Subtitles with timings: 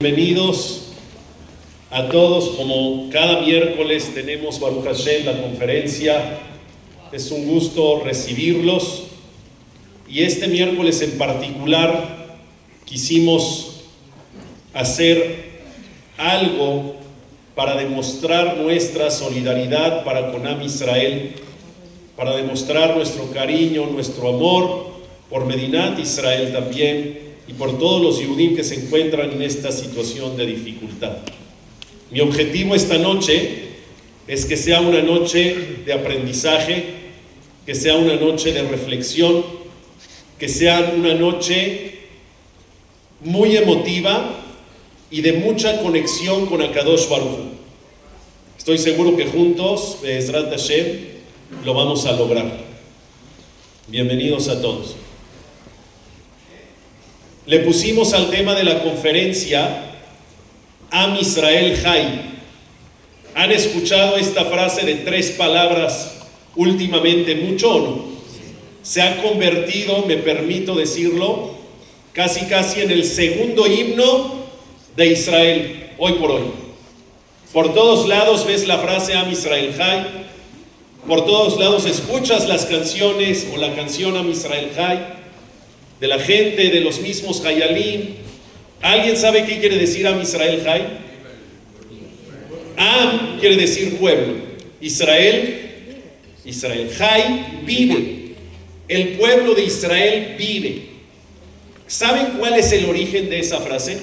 [0.00, 0.92] Bienvenidos
[1.90, 6.38] a todos, como cada miércoles tenemos Baruch Hashem, la conferencia,
[7.10, 9.08] es un gusto recibirlos.
[10.08, 12.28] Y este miércoles en particular
[12.84, 13.80] quisimos
[14.72, 15.64] hacer
[16.16, 16.94] algo
[17.56, 21.32] para demostrar nuestra solidaridad para con Am Israel,
[22.14, 24.90] para demostrar nuestro cariño, nuestro amor
[25.28, 30.36] por Medinat Israel también y por todos los Yudim que se encuentran en esta situación
[30.36, 31.16] de dificultad.
[32.10, 33.68] Mi objetivo esta noche
[34.26, 35.56] es que sea una noche
[35.86, 36.84] de aprendizaje,
[37.64, 39.44] que sea una noche de reflexión,
[40.38, 42.00] que sea una noche
[43.22, 44.44] muy emotiva
[45.10, 47.38] y de mucha conexión con Akadosh Baruch.
[48.58, 50.98] Estoy seguro que juntos, Bezrat Hashem,
[51.64, 52.58] lo vamos a lograr.
[53.86, 55.07] Bienvenidos a todos.
[57.48, 59.86] Le pusimos al tema de la conferencia
[60.90, 62.20] Am Israel Jai.
[63.34, 68.04] ¿Han escuchado esta frase de tres palabras últimamente mucho o no?
[68.82, 71.54] Se ha convertido, me permito decirlo,
[72.12, 74.44] casi casi en el segundo himno
[74.94, 76.44] de Israel, hoy por hoy.
[77.54, 80.04] Por todos lados ves la frase Am Israel Jai,
[81.06, 85.17] por todos lados escuchas las canciones o la canción Am Israel Jai
[86.00, 88.14] de la gente, de los mismos Hayalim.
[88.80, 90.98] ¿Alguien sabe qué quiere decir Am Israel Hay?
[92.76, 94.34] Am quiere decir pueblo.
[94.80, 96.02] Israel,
[96.44, 96.90] Israel.
[97.00, 98.34] Hay vive.
[98.86, 100.82] El pueblo de Israel vive.
[101.86, 103.98] ¿Saben cuál es el origen de esa frase?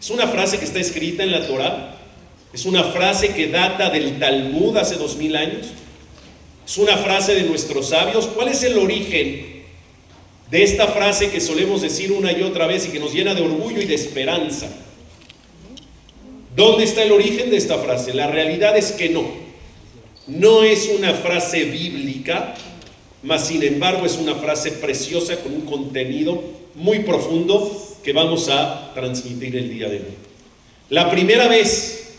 [0.00, 1.96] Es una frase que está escrita en la Torah.
[2.52, 5.66] Es una frase que data del Talmud hace dos mil años.
[6.66, 8.26] Es una frase de nuestros sabios.
[8.26, 9.55] ¿Cuál es el origen
[10.50, 13.42] de esta frase que solemos decir una y otra vez y que nos llena de
[13.42, 14.68] orgullo y de esperanza.
[16.54, 18.14] ¿Dónde está el origen de esta frase?
[18.14, 19.24] La realidad es que no.
[20.26, 22.54] No es una frase bíblica,
[23.22, 26.42] mas sin embargo es una frase preciosa con un contenido
[26.74, 27.70] muy profundo
[28.02, 30.14] que vamos a transmitir el día de hoy.
[30.90, 32.14] La primera vez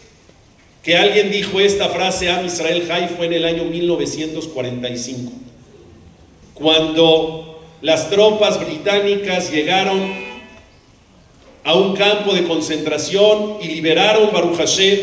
[0.83, 5.31] que alguien dijo esta frase a Israel Jai fue en el año 1945,
[6.53, 7.56] cuando
[7.87, 10.13] las tropas británicas llegaron
[11.63, 14.99] a un campo de concentración y liberaron Baruch Hashem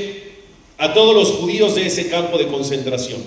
[0.76, 3.22] a todos los judíos de ese campo de concentración.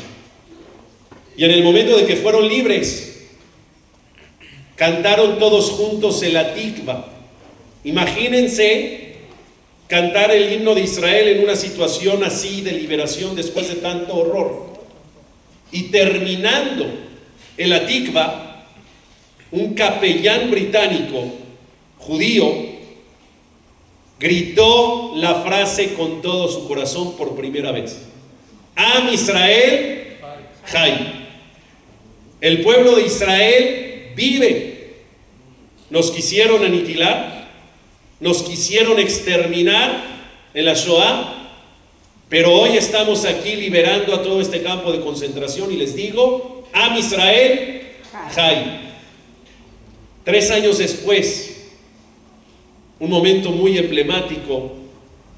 [1.36, 3.30] Y en el momento de que fueron libres,
[4.76, 7.08] cantaron todos juntos el Atikva.
[7.84, 9.16] Imagínense
[9.88, 14.68] cantar el himno de Israel en una situación así de liberación después de tanto horror.
[15.72, 16.86] Y terminando
[17.58, 18.47] el Atikva,
[19.52, 21.34] un capellán británico
[21.98, 22.78] judío
[24.20, 28.00] gritó la frase con todo su corazón por primera vez.
[28.76, 30.18] Am Israel,
[30.66, 31.28] Jai.
[32.42, 34.78] El pueblo de Israel vive.
[35.90, 37.48] Nos quisieron aniquilar,
[38.20, 40.04] nos quisieron exterminar
[40.54, 41.34] en la Shoah,
[42.28, 46.98] pero hoy estamos aquí liberando a todo este campo de concentración y les digo, Am
[46.98, 47.84] Israel,
[48.36, 48.87] Jai.
[50.28, 51.56] Tres años después,
[53.00, 54.74] un momento muy emblemático,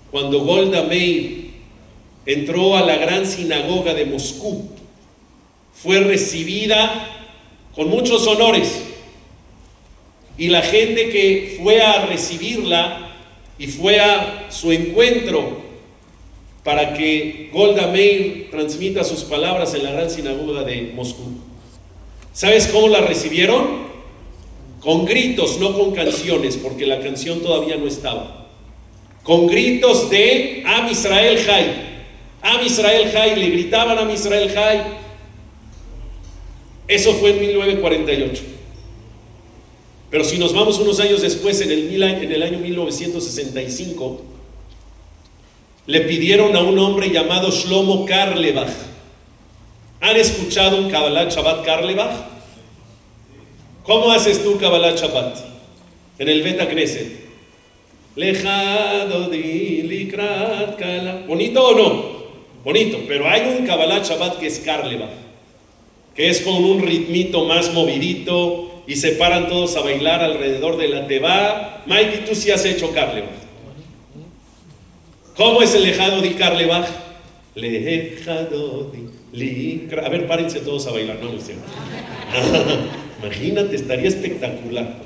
[0.10, 1.52] cuando Golda Meir
[2.26, 4.68] entró a la gran sinagoga de Moscú,
[5.76, 7.08] fue recibida
[7.76, 8.82] con muchos honores.
[10.40, 13.12] Y la gente que fue a recibirla
[13.60, 15.56] y fue a su encuentro
[16.64, 21.26] para que Golda Meir transmita sus palabras en la gran sinagoga de Moscú.
[22.34, 23.89] ¿Sabes cómo la recibieron?
[24.82, 28.48] Con gritos, no con canciones, porque la canción todavía no estaba.
[29.24, 31.90] Con gritos de Am Israel Jai.
[32.42, 34.82] Am Israel Jai, le gritaban a Israel Jai.
[36.88, 38.44] Eso fue en 1948.
[40.10, 44.22] Pero si nos vamos unos años después, en el, en el año 1965,
[45.86, 48.70] le pidieron a un hombre llamado Shlomo Karlebach.
[50.02, 52.38] ¿Han escuchado un Kabbalah Shabbat Karlebach?
[53.89, 55.39] ¿Cómo haces tú Kabbalah Shabbat?
[56.19, 57.07] En el Beta Knesset.
[58.15, 61.24] Lejado likrat kala.
[61.25, 62.06] ¿Bonito o no?
[62.63, 65.09] Bonito, pero hay un Kabbalah Shabbat que es Karleba,
[66.13, 70.88] que es con un ritmito más movidito y se paran todos a bailar alrededor de
[70.88, 71.81] la Teba.
[71.88, 73.30] Mikey, tú sí has hecho Karleba.
[75.36, 76.86] ¿Cómo es el lejado di Karleba?
[77.56, 80.06] Lejado di likrat.
[80.06, 81.39] A ver, párense todos a bailar, no, no
[83.21, 84.98] Imagínate, estaría espectacular.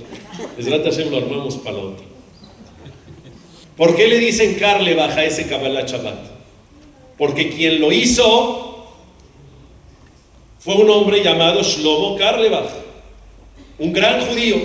[0.58, 2.06] Desde Hashem lo armamos para la otra.
[3.76, 6.20] ¿Por qué le dicen Carle baja ese Kabbalah Shabbat?
[7.18, 8.88] Porque quien lo hizo
[10.60, 12.70] fue un hombre llamado Shlomo Karlebach,
[13.80, 14.58] un gran judío,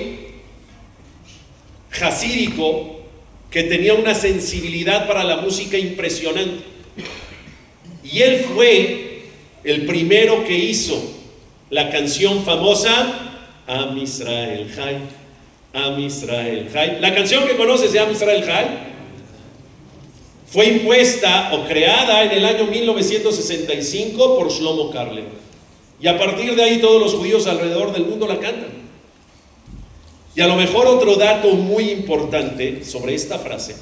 [1.91, 3.01] jasídico,
[3.51, 6.65] que tenía una sensibilidad para la música impresionante.
[8.05, 9.23] Y él fue
[9.65, 11.03] el primero que hizo
[11.71, 13.28] la canción famosa
[13.69, 14.99] Am Israel Jai,
[15.75, 17.01] Am Israel Jai.
[17.01, 18.67] La canción que conoces de Am Israel Jai
[20.47, 25.25] fue impuesta o creada en el año 1965 por Shlomo Karle.
[26.01, 28.89] Y a partir de ahí todos los judíos alrededor del mundo la cantan.
[30.35, 33.75] Y a lo mejor otro dato muy importante sobre esta frase,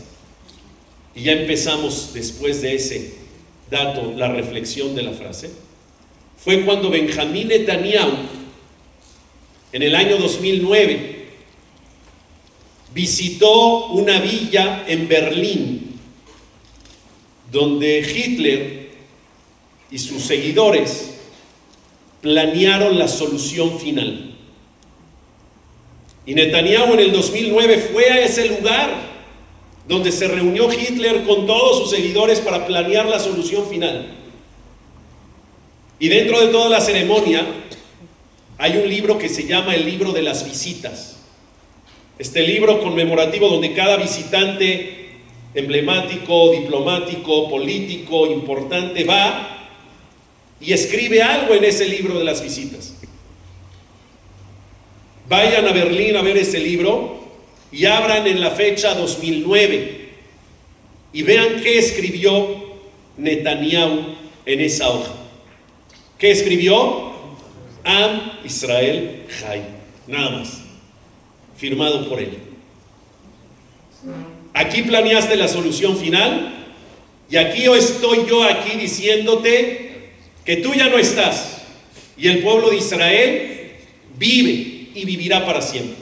[1.15, 3.15] y ya empezamos después de ese
[3.71, 5.51] dato la reflexión de la frase,
[6.43, 8.13] fue cuando Benjamín Netanyahu,
[9.73, 11.27] en el año 2009,
[12.95, 16.01] visitó una villa en Berlín
[17.51, 18.91] donde Hitler
[19.91, 21.15] y sus seguidores
[22.21, 24.35] planearon la solución final.
[26.25, 28.91] Y Netanyahu en el 2009 fue a ese lugar
[29.87, 34.13] donde se reunió Hitler con todos sus seguidores para planear la solución final.
[36.01, 37.47] Y dentro de toda la ceremonia
[38.59, 41.17] hay un libro que se llama el libro de las visitas.
[42.19, 45.07] Este libro conmemorativo donde cada visitante
[45.55, 49.69] emblemático, diplomático, político, importante, va
[50.61, 52.95] y escribe algo en ese libro de las visitas.
[55.29, 57.21] Vayan a Berlín a ver ese libro
[57.73, 60.09] y abran en la fecha 2009
[61.13, 62.65] y vean qué escribió
[63.19, 64.15] Netanyahu
[64.47, 65.13] en esa hoja.
[66.19, 67.06] ¿Qué escribió?
[67.87, 69.63] Am Israel Jai.
[70.09, 70.61] Nada más.
[71.57, 72.37] Firmado por él.
[74.53, 76.67] Aquí planeaste la solución final
[77.31, 80.11] y aquí estoy yo aquí diciéndote
[80.45, 81.63] que tú ya no estás
[82.19, 83.71] y el pueblo de Israel
[84.19, 85.97] vive y vivirá para siempre.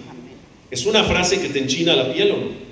[0.71, 2.65] Es una frase que te enchina la piel o no?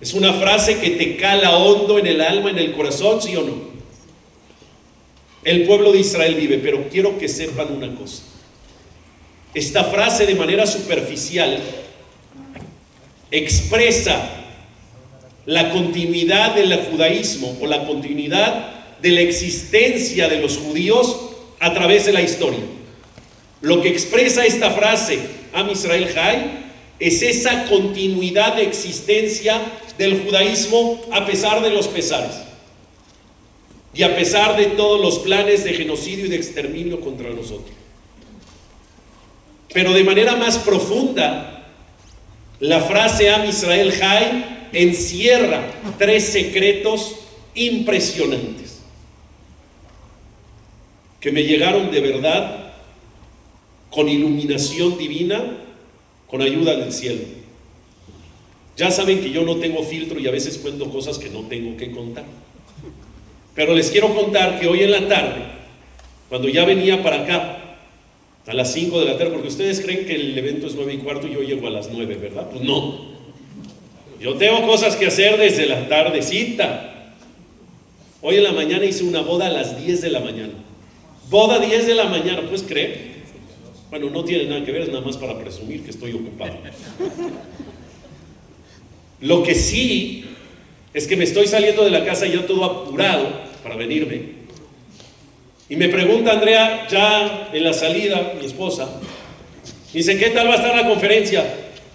[0.00, 3.42] Es una frase que te cala hondo en el alma, en el corazón, sí o
[3.42, 3.69] no?
[5.42, 8.22] El pueblo de Israel vive, pero quiero que sepan una cosa.
[9.54, 11.58] Esta frase de manera superficial
[13.30, 14.20] expresa
[15.46, 21.16] la continuidad del judaísmo o la continuidad de la existencia de los judíos
[21.58, 22.60] a través de la historia.
[23.62, 25.20] Lo que expresa esta frase,
[25.54, 26.60] Am Israel Jai,
[26.98, 29.58] es esa continuidad de existencia
[29.96, 32.49] del judaísmo a pesar de los pesares
[33.92, 37.74] y a pesar de todos los planes de genocidio y de exterminio contra nosotros.
[39.72, 41.68] Pero de manera más profunda,
[42.60, 47.16] la frase Am Israel Jai encierra tres secretos
[47.54, 48.80] impresionantes
[51.20, 52.72] que me llegaron de verdad
[53.90, 55.58] con iluminación divina,
[56.26, 57.22] con ayuda del cielo.
[58.76, 61.76] Ya saben que yo no tengo filtro y a veces cuento cosas que no tengo
[61.76, 62.24] que contar.
[63.60, 65.42] Pero les quiero contar que hoy en la tarde,
[66.30, 67.58] cuando ya venía para acá,
[68.46, 70.96] a las 5 de la tarde, porque ustedes creen que el evento es 9 y
[70.96, 72.48] cuarto y yo llego a las 9, ¿verdad?
[72.50, 73.10] Pues no.
[74.18, 77.12] Yo tengo cosas que hacer desde la tardecita.
[78.22, 80.54] Hoy en la mañana hice una boda a las 10 de la mañana.
[81.28, 83.10] Boda a 10 de la mañana, ¿puedes creer?
[83.90, 86.54] Bueno, no tiene nada que ver, es nada más para presumir que estoy ocupado.
[89.20, 90.24] Lo que sí
[90.94, 94.40] es que me estoy saliendo de la casa ya todo apurado para venirme.
[95.68, 99.00] Y me pregunta Andrea, ya en la salida, mi esposa,
[99.92, 101.44] dice, ¿qué tal va a estar la conferencia?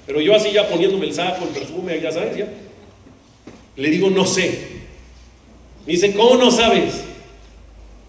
[0.05, 2.47] Pero yo así ya poniéndome el saco, el perfume, ya sabes, ya.
[3.75, 4.75] Le digo, no sé.
[5.85, 7.03] Me dice, ¿cómo no sabes?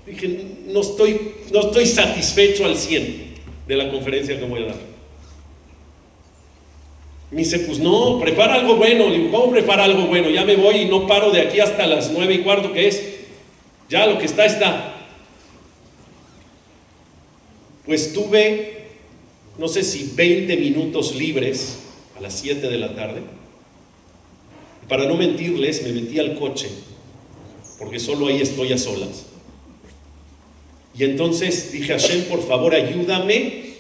[0.07, 3.35] Dije, no estoy, no estoy satisfecho al 100
[3.67, 4.77] de la conferencia que voy a dar.
[7.31, 9.11] Me dice, pues no, prepara algo bueno.
[9.11, 10.31] Digo, ¿cómo prepara algo bueno?
[10.31, 13.16] Ya me voy y no paro de aquí hasta las nueve y cuarto que es.
[13.89, 14.95] Ya lo que está, está.
[17.85, 18.89] Pues tuve,
[19.59, 21.79] no sé si 20 minutos libres
[22.17, 23.23] a las 7 de la tarde.
[24.89, 26.69] Para no mentirles, me metí al coche,
[27.79, 29.27] porque solo ahí estoy a solas.
[30.99, 33.75] Y entonces dije, Hashem, por favor, ayúdame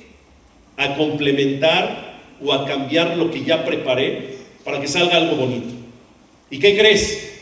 [0.76, 5.75] a complementar o a cambiar lo que ya preparé para que salga algo bonito.
[6.50, 7.32] ¿Y qué crees?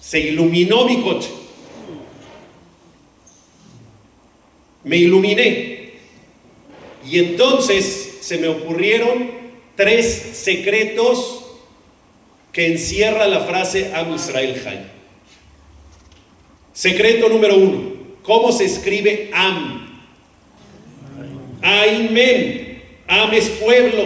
[0.00, 1.39] Se iluminó mi coche.
[4.84, 5.90] Me iluminé.
[7.08, 9.30] Y entonces se me ocurrieron
[9.76, 11.44] tres secretos
[12.52, 14.86] que encierra la frase Am Israel Hay.
[16.72, 17.90] Secreto número uno.
[18.22, 20.00] ¿Cómo se escribe Am?
[21.62, 22.80] Aimem.
[23.06, 24.04] Am es pueblo.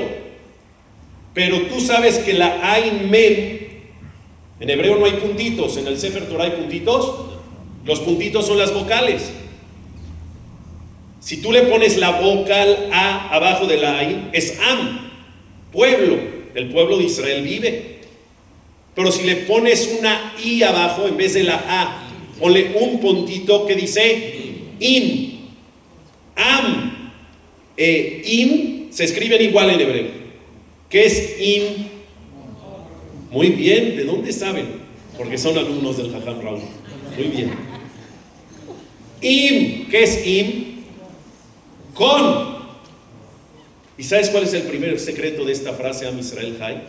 [1.34, 3.58] Pero tú sabes que la Aimem,
[4.60, 7.32] en hebreo no hay puntitos, en el Sefer Torah hay puntitos.
[7.84, 9.32] Los puntitos son las vocales.
[11.24, 15.10] Si tú le pones la vocal A abajo de la Ain, es Am,
[15.72, 16.18] pueblo.
[16.54, 18.00] El pueblo de Israel vive.
[18.94, 23.64] Pero si le pones una I abajo en vez de la A, ponle un puntito
[23.64, 24.34] que dice
[24.78, 25.30] Im.
[26.36, 27.10] Am.
[27.74, 30.08] E im se escriben igual en hebreo.
[30.90, 31.86] ¿Qué es Im?
[33.30, 34.66] Muy bien, ¿de dónde saben?
[35.16, 36.60] Porque son alumnos del Jajam Raúl.
[37.16, 37.50] Muy bien.
[39.22, 40.73] Im, ¿qué es Im?
[41.94, 42.54] Con.
[43.96, 46.82] ¿Y sabes cuál es el primer secreto de esta frase a Israel Hay?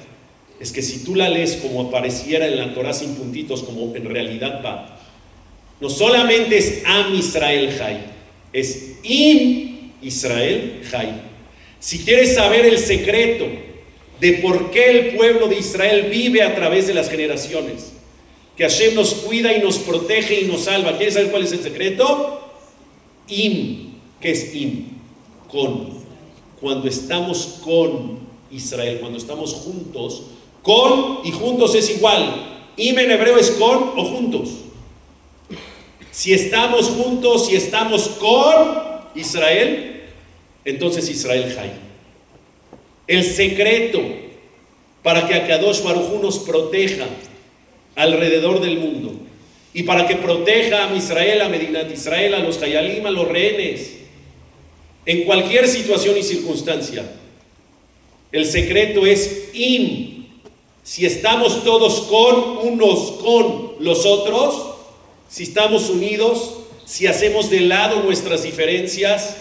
[0.59, 4.05] Es que si tú la lees como apareciera en la Torah sin puntitos, como en
[4.05, 4.99] realidad va,
[5.79, 8.05] no solamente es Am Israel Hay,
[8.53, 11.21] es Im Israel Hay.
[11.79, 13.45] Si quieres saber el secreto
[14.19, 17.91] de por qué el pueblo de Israel vive a través de las generaciones,
[18.57, 21.61] que Hashem nos cuida y nos protege y nos salva, ¿quieres saber cuál es el
[21.61, 22.41] secreto?
[23.27, 24.94] Im, ¿qué es Im?
[25.55, 25.87] Con.
[26.59, 28.19] Cuando estamos con
[28.51, 30.23] Israel, cuando estamos juntos,
[30.61, 32.73] con y juntos es igual.
[32.75, 34.49] Im en hebreo es con o juntos.
[36.11, 38.83] Si estamos juntos, si estamos con
[39.15, 40.03] Israel,
[40.65, 41.71] entonces Israel Jai.
[43.07, 44.01] El secreto
[45.03, 47.05] para que Akadosh Baruj nos proteja
[47.95, 49.13] alrededor del mundo
[49.73, 54.04] y para que proteja a Israel, a Medina Israel, a los Hayalim, a los rehenes,
[55.05, 57.05] en cualquier situación y circunstancia.
[58.31, 60.27] El secreto es in.
[60.83, 64.75] Si estamos todos con unos con los otros,
[65.29, 69.37] si estamos unidos, si hacemos de lado nuestras diferencias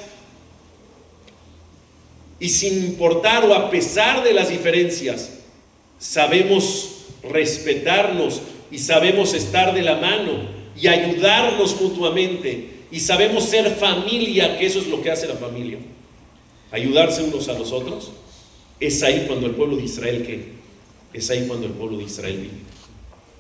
[2.41, 5.39] y sin importar o a pesar de las diferencias,
[5.99, 6.91] sabemos
[7.23, 8.41] respetarnos
[8.71, 10.49] y sabemos estar de la mano
[10.81, 15.79] y ayudarnos mutuamente y sabemos ser familia, que eso es lo que hace la familia,
[16.71, 18.13] ayudarse unos a los otros,
[18.79, 20.53] es ahí cuando el pueblo de Israel que
[21.13, 22.63] es ahí cuando el pueblo de Israel vive.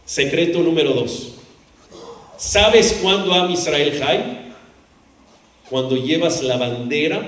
[0.04, 1.34] Secreto número dos.
[2.36, 4.54] ¿Sabes cuándo ama Israel Jai?
[5.70, 7.22] Cuando llevas la bandera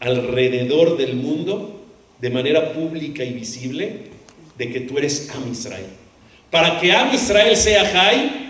[0.00, 1.80] alrededor del mundo
[2.20, 4.06] de manera pública y visible
[4.56, 5.86] de que tú eres Am Israel.
[6.50, 8.47] Para que Am Israel sea Jai,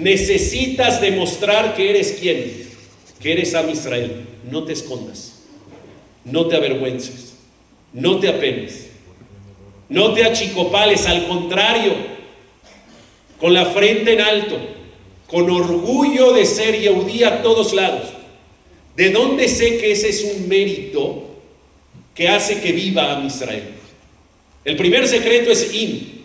[0.00, 2.68] necesitas demostrar que eres quién,
[3.20, 4.26] que eres Am Israel.
[4.50, 5.42] No te escondas,
[6.24, 7.34] no te avergüences,
[7.92, 8.88] no te apenes,
[9.88, 11.94] no te achicopales, al contrario,
[13.38, 14.58] con la frente en alto,
[15.26, 18.08] con orgullo de ser Yehudí a todos lados.
[18.96, 21.26] ¿De dónde sé que ese es un mérito
[22.14, 23.64] que hace que viva a Israel?
[24.64, 26.20] El primer secreto es in.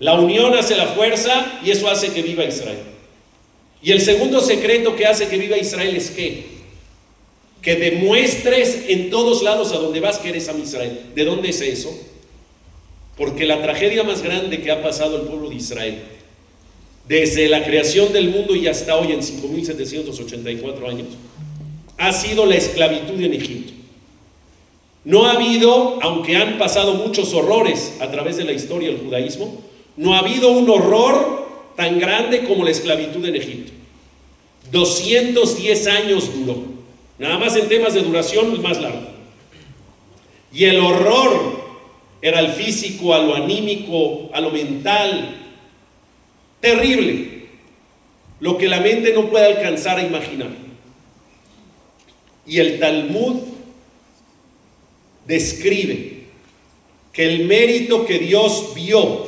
[0.00, 2.93] La unión hace la fuerza y eso hace que viva Israel.
[3.84, 6.54] Y el segundo secreto que hace que viva Israel es que
[7.64, 11.00] que demuestres en todos lados a donde vas que eres a Israel.
[11.14, 11.98] ¿De dónde es eso?
[13.16, 16.02] Porque la tragedia más grande que ha pasado el pueblo de Israel,
[17.08, 21.08] desde la creación del mundo y hasta hoy en 5.784 años,
[21.96, 23.72] ha sido la esclavitud en Egipto.
[25.04, 29.62] No ha habido, aunque han pasado muchos horrores a través de la historia del judaísmo,
[29.96, 31.43] no ha habido un horror
[31.76, 33.72] tan grande como la esclavitud en Egipto.
[34.70, 36.62] 210 años duró.
[37.18, 39.08] Nada más en temas de duración, más largo.
[40.52, 41.64] Y el horror
[42.22, 45.36] era al físico, a lo anímico, a lo mental.
[46.60, 47.44] Terrible.
[48.40, 50.50] Lo que la mente no puede alcanzar a imaginar.
[52.46, 53.42] Y el Talmud
[55.26, 56.24] describe
[57.12, 59.26] que el mérito que Dios vio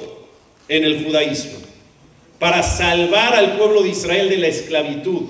[0.69, 1.66] en el judaísmo
[2.39, 5.23] para salvar al pueblo de Israel de la esclavitud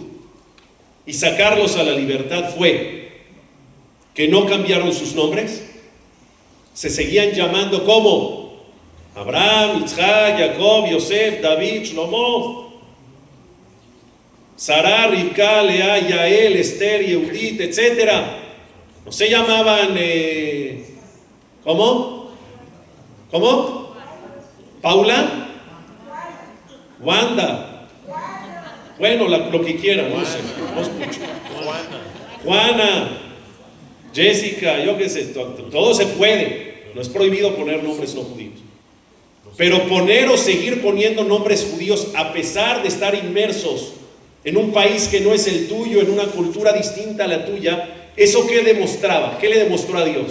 [1.06, 3.22] y sacarlos a la libertad fue
[4.14, 5.62] que no cambiaron sus nombres,
[6.72, 8.64] se seguían llamando como
[9.14, 12.82] Abraham, Isaac, Jacob, Yosef, David, Shlomo,
[14.56, 18.10] Sarah, Rivka, Lea, Yael, Esther, Yehudit, etc.
[19.04, 20.84] No se llamaban, eh,
[21.62, 22.30] ¿cómo?
[23.30, 23.94] ¿Cómo?
[24.80, 25.45] ¿Paula?
[27.00, 27.88] Wanda.
[28.98, 30.38] Bueno, lo que quieran, no sé,
[30.74, 31.20] no escucho.
[32.44, 33.22] Juana.
[34.14, 36.86] Jessica, yo qué sé, todo, todo se puede.
[36.94, 38.54] No es prohibido poner nombres no judíos.
[39.58, 43.92] Pero poner o seguir poniendo nombres judíos a pesar de estar inmersos
[44.44, 48.10] en un país que no es el tuyo, en una cultura distinta a la tuya,
[48.16, 49.38] ¿eso qué demostraba?
[49.38, 50.26] ¿Qué le demostró a Dios?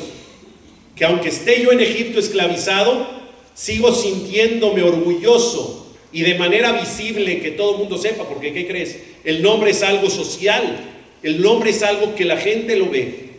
[0.96, 3.08] Que aunque esté yo en Egipto esclavizado,
[3.54, 5.85] sigo sintiéndome orgulloso
[6.16, 9.00] y de manera visible que todo el mundo sepa, porque ¿qué crees?
[9.26, 10.80] El nombre es algo social,
[11.22, 13.32] el nombre es algo que la gente lo ve.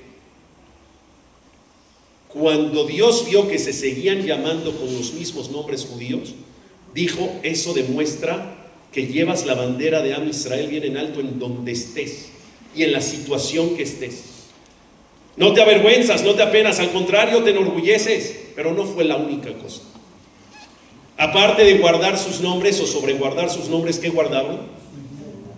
[2.29, 6.35] Cuando Dios vio que se seguían llamando con los mismos nombres judíos,
[6.93, 11.73] dijo, eso demuestra que llevas la bandera de Am Israel bien en alto en donde
[11.73, 12.29] estés
[12.75, 14.25] y en la situación que estés.
[15.39, 19.55] No te avergüenzas, no te apenas, al contrario, te enorgulleces, pero no fue la única
[19.55, 19.81] cosa.
[21.19, 24.61] Aparte de guardar sus nombres o sobreguardar sus nombres, ¿qué guardaron?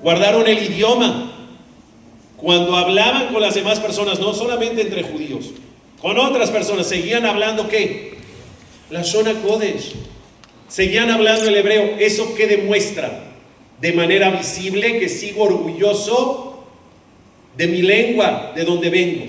[0.02, 1.32] Guardaron el idioma.
[2.36, 5.50] Cuando hablaban con las demás personas, no solamente entre judíos,
[6.00, 8.14] con otras personas, seguían hablando qué?
[8.90, 9.94] La Shona Kodesh.
[10.68, 11.96] Seguían hablando el hebreo.
[11.98, 13.24] ¿Eso qué demuestra?
[13.80, 16.64] De manera visible que sigo orgulloso
[17.56, 19.24] de mi lengua, de donde vengo.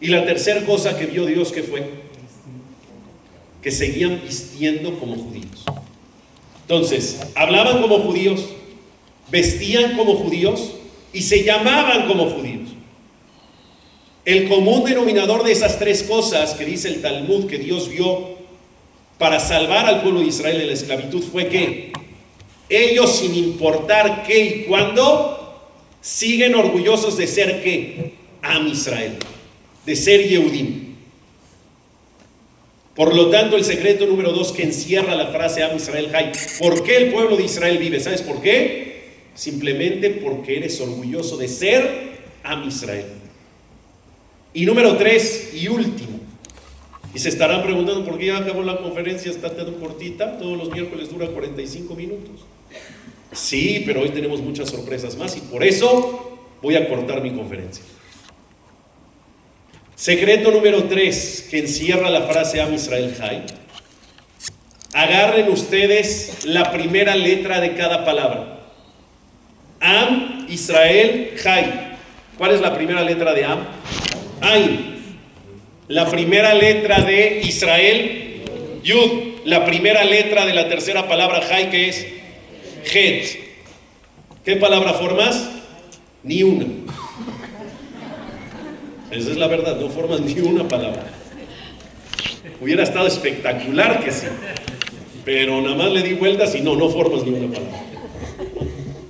[0.00, 1.84] Y la tercera cosa que vio Dios que fue
[3.62, 5.64] que seguían vistiendo como judíos.
[6.62, 8.48] Entonces, hablaban como judíos,
[9.30, 10.72] vestían como judíos
[11.12, 12.70] y se llamaban como judíos.
[14.24, 18.36] El común denominador de esas tres cosas que dice el Talmud que Dios vio
[19.18, 21.92] para salvar al pueblo de Israel de la esclavitud fue que
[22.68, 25.42] ellos sin importar qué y cuándo
[26.00, 28.14] siguen orgullosos de ser qué?
[28.42, 29.16] Am Israel,
[29.84, 30.91] de ser Yehudim.
[32.94, 36.82] Por lo tanto, el secreto número dos que encierra la frase Am Israel Hay, ¿por
[36.82, 38.00] qué el pueblo de Israel vive?
[38.00, 39.02] ¿Sabes por qué?
[39.34, 43.06] Simplemente porque eres orgulloso de ser Am Israel.
[44.52, 46.20] Y número tres y último.
[47.14, 50.70] Y se estarán preguntando por qué ya acabó la conferencia, está tan cortita, todos los
[50.70, 52.40] miércoles dura 45 minutos.
[53.32, 57.84] Sí, pero hoy tenemos muchas sorpresas más y por eso voy a cortar mi conferencia.
[60.02, 63.44] Secreto número tres que encierra la frase Am Israel Hay.
[64.94, 68.66] Agarren ustedes la primera letra de cada palabra.
[69.78, 71.94] Am Israel Hay.
[72.36, 73.60] ¿Cuál es la primera letra de Am?
[74.40, 74.96] Ain.
[75.86, 78.42] La primera letra de Israel,
[78.82, 79.44] Yud.
[79.44, 82.06] La primera letra de la tercera palabra Hay, que es
[82.92, 83.38] Het.
[84.44, 85.48] ¿Qué palabra formas?
[86.24, 86.66] Ni una.
[89.12, 91.04] Esa es la verdad, no formas ni una palabra.
[92.62, 94.26] Hubiera estado espectacular que sí.
[95.22, 97.82] Pero nada más le di vueltas y no, no formas ni una palabra.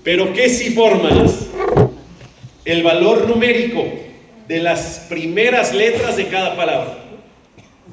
[0.02, 1.46] Pero ¿qué si formas?
[2.64, 3.84] El valor numérico
[4.48, 6.98] de las primeras letras de cada palabra.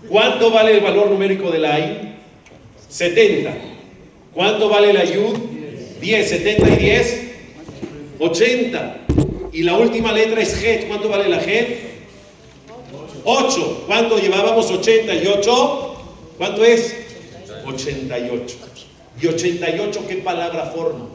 [0.08, 2.16] ¿Cuánto vale el valor numérico de la I?
[2.90, 3.54] 70.
[4.34, 5.38] ¿Cuánto vale la Yud?
[6.02, 6.30] 10.
[6.30, 7.22] 70 y 10.
[8.18, 8.98] 80.
[9.54, 10.88] Y la última letra es Het.
[10.88, 11.89] ¿Cuánto vale la Het?
[13.24, 13.84] 8.
[13.88, 14.70] ¿Cuánto llevábamos?
[14.70, 15.96] 88.
[16.38, 16.96] ¿Cuánto es?
[17.66, 18.56] 88.
[19.22, 21.10] ¿Y 88 qué palabra forma?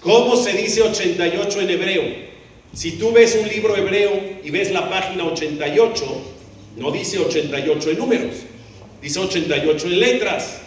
[0.00, 2.02] ¿Cómo se dice 88 en hebreo?
[2.72, 6.04] Si tú ves un libro hebreo y ves la página 88,
[6.76, 8.34] no dice 88 en números,
[9.00, 10.58] dice 88 en letras.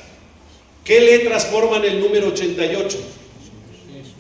[0.84, 2.98] ¿Qué letras forman el número 88?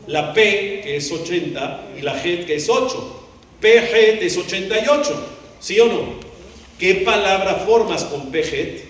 [0.07, 3.15] La P, que es 80, y la G, que es 8.
[3.59, 5.27] PG es 88,
[5.59, 6.28] ¿sí o no?
[6.79, 8.83] ¿Qué palabra formas con PG?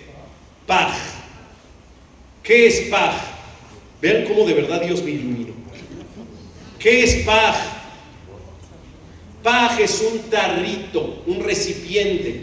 [0.64, 0.94] Paj.
[2.40, 3.16] ¿Qué es Paj?
[4.00, 5.54] Vean cómo de verdad Dios me iluminó.
[6.78, 7.56] ¿Qué es Paj?
[9.42, 12.42] Paj es un tarrito, un recipiente,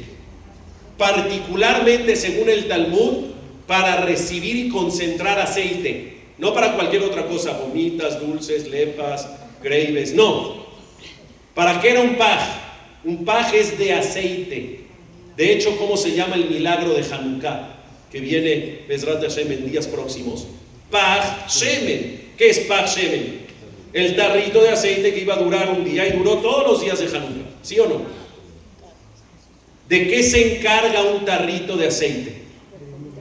[0.98, 3.28] particularmente según el Talmud,
[3.66, 9.30] para recibir y concentrar aceite, no para cualquier otra cosa, gomitas, dulces, lepas,
[9.64, 10.66] greives, no.
[11.54, 12.40] ¿Para qué era un paj?
[13.06, 14.87] Un paj es de aceite.
[15.38, 17.76] De hecho, ¿cómo se llama el milagro de Hanukkah?
[18.12, 20.47] Que viene Besrat Hashem en días próximos.
[20.89, 21.47] Paj.
[22.38, 23.47] ¿Qué es Paj Shemen?
[23.93, 27.00] el tarrito de aceite que iba a durar un día y duró todos los días
[27.00, 28.02] de Hanukkah, ¿sí o no?
[29.89, 32.34] ¿De qué se encarga un tarrito de aceite?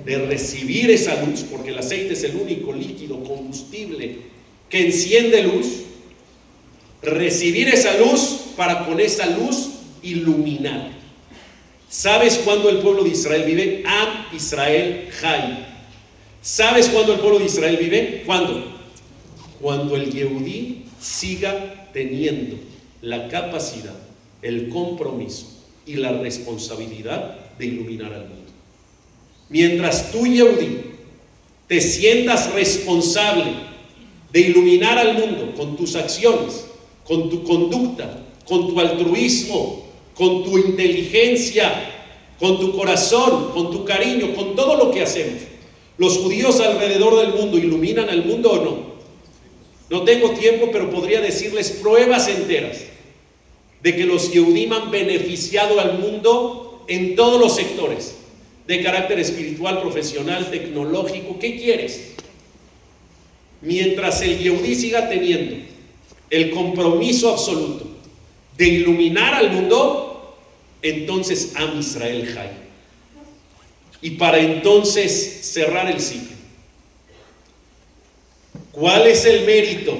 [0.04, 4.18] De recibir esa luz, porque el aceite es el único líquido combustible
[4.68, 5.66] que enciende luz.
[7.02, 9.70] Recibir esa luz para con esa luz
[10.02, 10.90] iluminar.
[11.88, 13.82] ¿Sabes cuándo el pueblo de Israel vive?
[13.86, 15.66] Am Israel Jai.
[16.42, 18.22] ¿Sabes cuándo el pueblo de Israel vive?
[18.26, 18.76] ¿Cuándo?
[19.60, 22.56] cuando el Yehudí siga teniendo
[23.02, 23.96] la capacidad,
[24.42, 25.46] el compromiso
[25.86, 28.52] y la responsabilidad de iluminar al mundo.
[29.48, 30.82] Mientras tú, Yehudí,
[31.66, 33.54] te sientas responsable
[34.32, 36.66] de iluminar al mundo con tus acciones,
[37.04, 39.85] con tu conducta, con tu altruismo,
[40.16, 41.92] con tu inteligencia,
[42.38, 45.42] con tu corazón, con tu cariño, con todo lo que hacemos.
[45.98, 48.96] Los judíos alrededor del mundo iluminan al mundo o no.
[49.88, 52.78] No tengo tiempo, pero podría decirles pruebas enteras
[53.82, 58.16] de que los Yehudim han beneficiado al mundo en todos los sectores,
[58.66, 61.38] de carácter espiritual, profesional, tecnológico.
[61.38, 62.14] ¿Qué quieres?
[63.62, 65.56] Mientras el Yehudí siga teniendo
[66.30, 67.86] el compromiso absoluto
[68.56, 70.05] de iluminar al mundo,
[70.82, 72.50] entonces Am Israel Jai.
[74.02, 76.36] Y para entonces cerrar el ciclo.
[78.72, 79.96] ¿Cuál es el mérito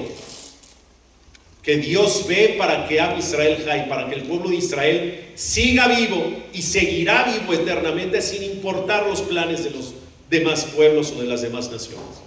[1.63, 5.87] que Dios ve para que Am Israel Jai, para que el pueblo de Israel siga
[5.87, 9.93] vivo y seguirá vivo eternamente sin importar los planes de los
[10.29, 12.21] demás pueblos o de las demás naciones?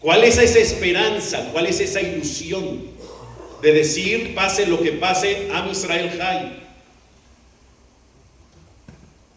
[0.00, 1.50] ¿Cuál es esa esperanza?
[1.52, 2.80] ¿Cuál es esa ilusión
[3.60, 6.69] de decir, pase lo que pase, Am Israel Jai?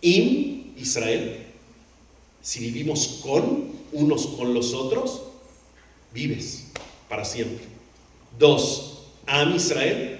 [0.04, 1.38] Im Israel.
[2.42, 5.24] Si vivimos con unos con los otros,
[6.14, 6.66] vives
[7.10, 7.66] para siempre.
[8.38, 10.20] Dos, Am Israel.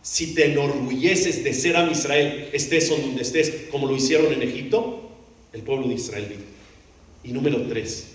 [0.00, 5.10] Si te enorgulleces de ser Am Israel, estés donde estés, como lo hicieron en Egipto,
[5.52, 6.44] el pueblo de Israel vive.
[7.22, 8.06] Y número tres,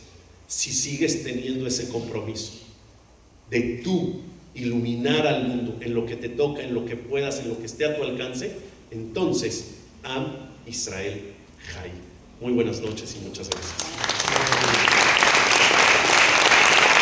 [0.48, 2.54] si sigues teniendo ese compromiso
[3.52, 4.22] de tú
[4.56, 7.68] iluminar al mundo en lo que te toca, en lo que puedas, en lo que
[7.68, 8.52] esté a tu alcance,
[8.90, 11.22] entonces Am Israel
[11.74, 11.92] Jai.
[12.42, 13.76] Muy buenas noches y muchas gracias.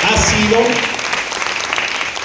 [0.04, 0.60] Ha sido,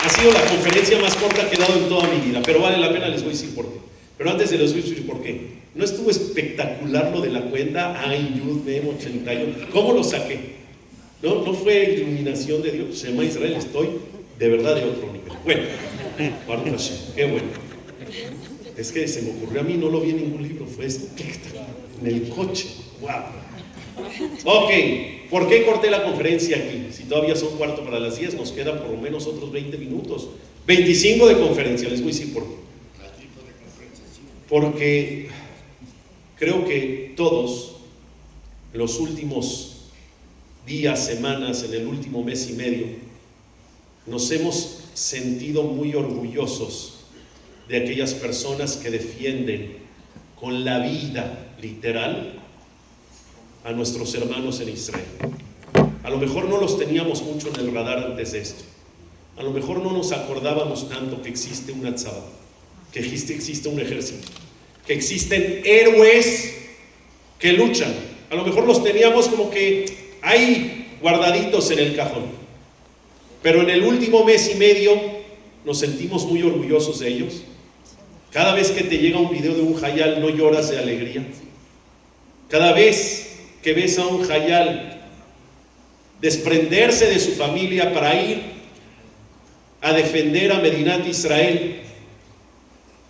[0.05, 2.79] ha sido la conferencia más corta que he dado en toda mi vida, pero vale
[2.79, 3.81] la pena, les voy a decir por qué.
[4.19, 5.61] Pero antes de les voy a decir por qué.
[5.75, 9.69] No estuvo espectacular lo de la cuenta Ay, Yud, Mem, 81.
[9.73, 10.61] ¿Cómo lo saqué?
[11.23, 12.99] No, no fue iluminación de Dios.
[12.99, 13.89] Se llama Israel, estoy
[14.39, 15.33] de verdad de otro nivel.
[15.45, 15.63] Bueno,
[17.15, 17.49] qué bueno.
[18.81, 21.67] Es que se me ocurrió a mí, no lo vi en ningún libro, fue espectacular.
[22.01, 22.67] En el coche.
[23.03, 23.11] ¡Wow!
[24.45, 24.71] Ok,
[25.29, 26.87] ¿por qué corté la conferencia aquí?
[26.91, 30.31] Si todavía son cuarto para las 10, nos quedan por lo menos otros 20 minutos.
[30.67, 32.55] 25 de conferencia, les voy a decir por qué.
[34.49, 35.29] Porque
[36.39, 37.77] creo que todos,
[38.73, 39.91] los últimos
[40.67, 42.87] días, semanas, en el último mes y medio,
[44.07, 47.00] nos hemos sentido muy orgullosos
[47.71, 49.77] de aquellas personas que defienden
[50.39, 52.35] con la vida literal
[53.63, 55.05] a nuestros hermanos en Israel.
[56.03, 58.65] A lo mejor no los teníamos mucho en el radar antes de esto.
[59.37, 62.25] A lo mejor no nos acordábamos tanto que existe una tzaba,
[62.93, 64.27] que existe, existe un ejército,
[64.85, 66.57] que existen héroes
[67.39, 67.95] que luchan.
[68.31, 72.25] A lo mejor los teníamos como que ahí guardaditos en el cajón.
[73.43, 74.93] Pero en el último mes y medio
[75.65, 77.45] nos sentimos muy orgullosos de ellos.
[78.31, 81.25] Cada vez que te llega un video de un hayal no lloras de alegría.
[82.49, 85.01] Cada vez que ves a un hayal
[86.21, 88.43] desprenderse de su familia para ir
[89.81, 91.81] a defender a Medinat Israel,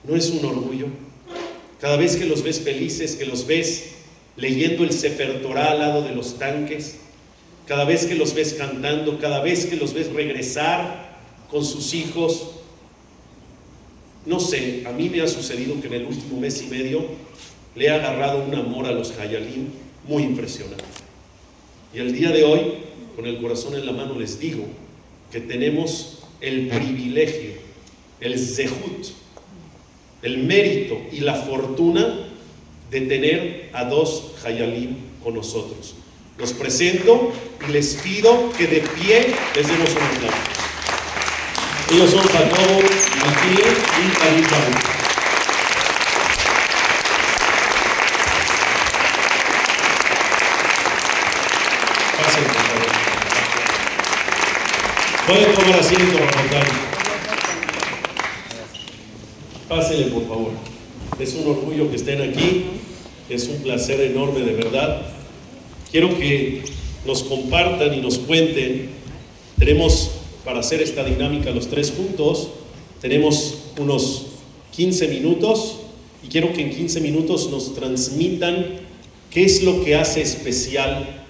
[0.04, 0.86] ¿no es un orgullo?
[1.80, 3.90] Cada vez que los ves felices, que los ves
[4.36, 6.96] leyendo el Sefer Torah al lado de los tanques,
[7.66, 11.18] cada vez que los ves cantando, cada vez que los ves regresar
[11.50, 12.59] con sus hijos,
[14.30, 17.04] no sé, a mí me ha sucedido que en el último mes y medio
[17.74, 19.66] le he agarrado un amor a los Hayalim
[20.06, 20.84] muy impresionante.
[21.92, 22.60] Y el día de hoy,
[23.16, 24.66] con el corazón en la mano, les digo
[25.32, 27.54] que tenemos el privilegio,
[28.20, 29.08] el zehut,
[30.22, 32.28] el mérito y la fortuna
[32.88, 35.96] de tener a dos Hayalim con nosotros.
[36.38, 37.32] Los presento
[37.68, 40.60] y les pido que de pie les demos un aplauso.
[41.92, 42.80] Ellos son Jacobo,
[43.20, 44.42] Matías y
[52.42, 52.90] por favor.
[55.26, 56.66] Pueden tomar asiento, Rafael.
[59.68, 60.52] Pásenle, por favor.
[61.18, 62.64] Es un orgullo que estén aquí.
[63.28, 65.02] Es un placer enorme, de verdad.
[65.90, 66.62] Quiero que
[67.04, 68.90] nos compartan y nos cuenten.
[69.58, 70.10] Tenemos
[70.44, 72.48] para hacer esta dinámica los tres juntos,
[73.00, 74.26] tenemos unos
[74.72, 75.76] 15 minutos
[76.24, 78.66] y quiero que en 15 minutos nos transmitan
[79.30, 81.26] qué es lo que hace especial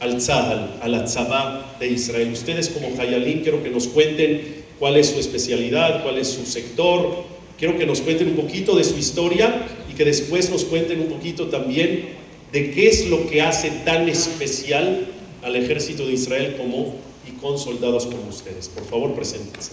[0.00, 2.30] al Tzahal, a la Tzabá de Israel.
[2.32, 7.24] Ustedes como Hayalim quiero que nos cuenten cuál es su especialidad, cuál es su sector.
[7.58, 11.08] Quiero que nos cuenten un poquito de su historia y que después nos cuenten un
[11.08, 12.10] poquito también
[12.52, 15.06] de qué es lo que hace tan especial
[15.42, 16.94] al ejército de Israel como
[17.28, 18.68] y con soldados como ustedes.
[18.68, 19.72] Por favor, preséntense.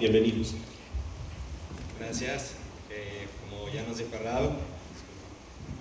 [0.00, 0.54] bienvenidos.
[1.98, 2.52] Gracias.
[2.90, 4.52] Eh, como ya nos he hablado,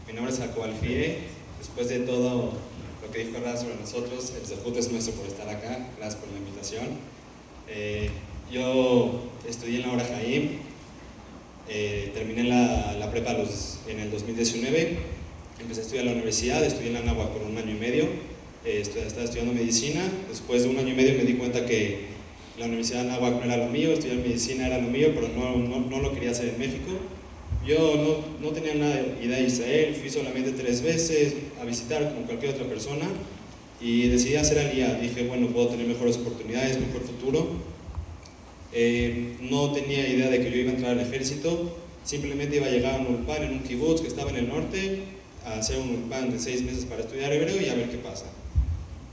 [0.08, 1.18] mi nombre es Jacob Alfie.
[1.58, 2.54] Después de todo
[3.02, 5.88] lo que dijo Rada sobre nosotros, el Zahut es nuestro por estar acá.
[5.98, 6.86] Gracias por la invitación.
[7.68, 8.10] Eh,
[8.52, 10.60] yo estudié en la hora Jaim,
[11.68, 15.00] eh, terminé la, la prepa los, en el 2019,
[15.60, 18.08] empecé a estudiar en la universidad, estudié en la por un año y medio,
[18.66, 22.16] eh, estaba estudiando medicina, después de un año y medio me di cuenta que
[22.58, 25.58] la Universidad de Anáhuac no era lo mío, estudiar medicina era lo mío, pero no,
[25.58, 26.92] no, no lo quería hacer en México.
[27.66, 32.14] Yo no, no, tenía nada de idea de Israel, fui solamente tres veces a visitar
[32.14, 33.06] como cualquier otra persona
[33.82, 34.94] y decidí hacer alía.
[34.96, 37.48] Dije, bueno, puedo tener mejores oportunidades, mejor futuro.
[38.72, 42.70] Eh, no tenía idea de que yo iba a entrar al ejército, simplemente iba a
[42.70, 45.00] llegar a un ulpan en un kibutz que estaba en el norte,
[45.46, 48.26] a hacer un ulpan de seis meses para estudiar hebreo y a ver qué pasa.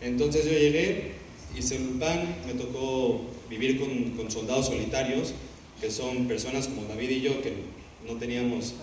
[0.02, 1.12] Entonces yo llegué,
[1.56, 5.32] hice un ulpan, me tocó vivir con, soldados solitarios,
[5.80, 7.52] que son personas como David y yo, que
[8.06, 8.74] no teníamos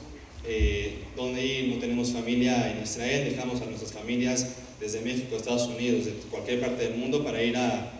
[0.45, 5.67] eh, dónde ir, no tenemos familia en Israel, dejamos a nuestras familias desde México, Estados
[5.67, 7.95] Unidos, de cualquier parte del mundo para ir a,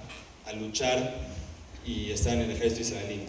[0.60, 1.16] luchar
[1.86, 3.20] y estar en el ejército israelí.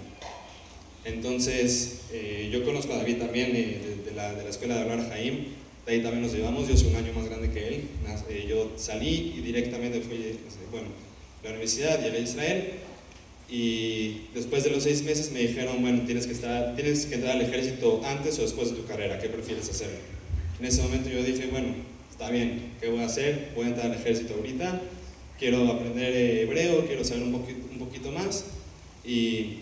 [1.04, 5.44] Entonces, eh, yo conozco a David también eh, de, la, escuela de hablar Jaim,
[5.86, 7.88] de ahí también nos llevamos, yo soy un año más grande que él,
[8.28, 10.38] eh, yo salí y directamente fui,
[10.70, 10.88] bueno,
[11.40, 12.64] a la universidad, llegué a Israel,
[13.48, 17.36] y después de los seis meses me dijeron, bueno, tienes que, estar, tienes que entrar
[17.36, 19.90] al ejército antes o después de tu carrera, ¿qué prefieres hacer?
[20.60, 21.68] En ese momento yo dije, bueno,
[22.10, 23.50] está bien, ¿qué voy a hacer?
[23.56, 24.80] Voy a entrar al ejército ahorita,
[25.38, 28.44] quiero aprender hebreo, quiero saber un poquito, un poquito más.
[29.04, 29.56] Y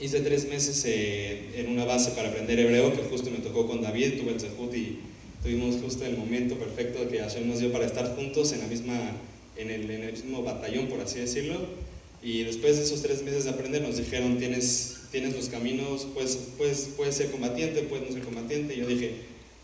[0.00, 3.82] hice tres meses eh, en una base para aprender hebreo, que justo me tocó con
[3.82, 5.00] David, tuve el Zehut y
[5.42, 8.94] tuvimos justo el momento perfecto que Hashem nos dio para estar juntos en, la misma,
[9.56, 11.56] en, el, mismo batallón, por así decirlo
[12.22, 16.36] y después de esos tres meses de aprender nos dijeron, tienes, tienes los caminos, puedes,
[16.56, 18.74] puedes, puedes ser combatiente, puedes no ser combatiente.
[18.74, 19.12] Y yo dije,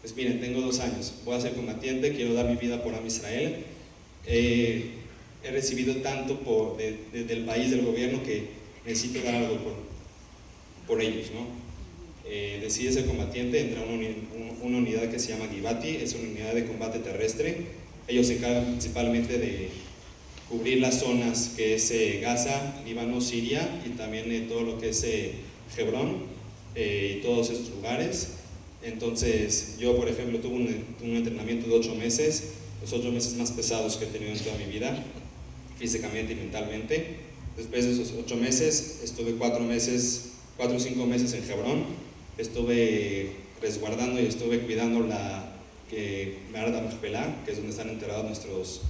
[0.00, 3.06] pues miren, tengo dos años, voy a ser combatiente, quiero dar mi vida por Am
[3.06, 3.56] Israel.
[4.26, 4.90] Eh,
[5.42, 8.44] he recibido tanto por, de, del país, del gobierno, que
[8.86, 9.74] necesito dar algo por,
[10.86, 11.63] por ellos, ¿no?
[12.26, 16.54] Eh, decidí ser combatiente, entré a una, unidad que se llama Givati, es una unidad
[16.54, 17.66] de combate terrestre.
[18.08, 19.68] Ellos se encargan principalmente de
[20.48, 24.90] cubrir las zonas que es eh, Gaza, Líbano, Siria y también eh, todo lo que
[24.90, 25.32] es eh,
[25.76, 26.34] Hebrón
[26.76, 28.30] y todos esos lugares.
[28.82, 33.52] Entonces yo, por ejemplo, tuve un, un, entrenamiento de ocho meses, los ocho meses más
[33.52, 35.02] pesados que he tenido en toda mi vida,
[35.78, 37.16] físicamente y mentalmente.
[37.56, 41.84] Después de esos ocho meses, estuve cuatro meses, cuatro o cinco meses en Hebrón,
[42.38, 45.52] estuve resguardando y estuve cuidando la
[45.90, 46.82] que Merda
[47.44, 48.80] que es donde están enterrados nuestros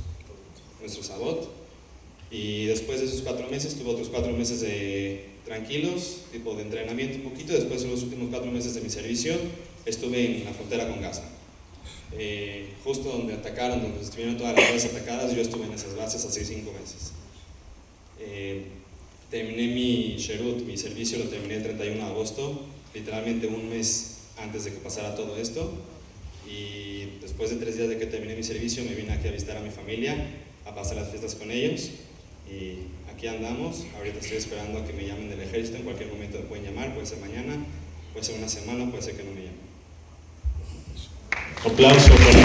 [0.81, 1.51] nuestro sabot.
[2.31, 7.19] Y después de esos cuatro meses, tuve otros cuatro meses de tranquilos, tipo de entrenamiento
[7.19, 7.53] un poquito.
[7.53, 9.35] Después de los últimos cuatro meses de mi servicio,
[9.87, 11.23] estuve en la frontera con Gaza.
[12.13, 16.25] Eh, justo donde atacaron, donde estuvieron todas las bases atacadas, yo estuve en esas bases
[16.25, 17.13] hace cinco meses.
[18.21, 18.65] Eh,
[19.31, 22.63] terminé mi Sherut, mi servicio lo terminé el 31 de agosto,
[22.95, 25.73] literalmente un mes antes de que pasara todo esto.
[26.49, 29.57] Y después de tres días de que terminé mi servicio, me vine aquí a visitar
[29.57, 30.17] a mi familia
[30.67, 31.91] a pasar las fiestas con ellos.
[32.51, 32.79] Y
[33.13, 33.85] aquí andamos.
[33.97, 35.79] Ahorita estoy esperando a que me llamen del ejército.
[35.79, 37.57] En cualquier momento me pueden llamar, puede ser mañana,
[38.13, 39.65] puede ser una semana, puede ser que no me llamen.
[41.65, 42.45] Aplauso para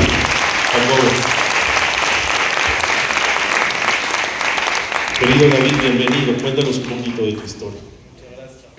[5.19, 6.33] Querido David, bienvenido.
[6.41, 7.81] Cuéntanos un poquito de tu historia.
[8.09, 8.69] Muchas gracias,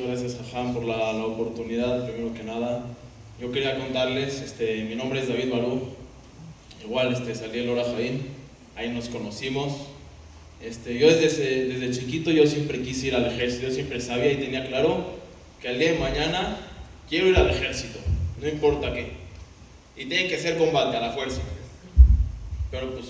[0.00, 2.84] Muchas gracias, Jajam, por la, la oportunidad, primero que nada.
[3.38, 5.88] Yo quería contarles, este, mi nombre es David Barú,
[6.82, 8.22] igual este, salí el Hora Jaín,
[8.76, 9.72] ahí nos conocimos.
[10.62, 14.36] Este, yo desde, desde chiquito yo siempre quise ir al ejército, yo siempre sabía y
[14.36, 15.04] tenía claro
[15.60, 16.56] que al día de mañana
[17.06, 17.98] quiero ir al ejército,
[18.40, 19.10] no importa qué.
[19.96, 21.42] Y tiene que ser combate a la fuerza.
[22.70, 23.06] Pero pues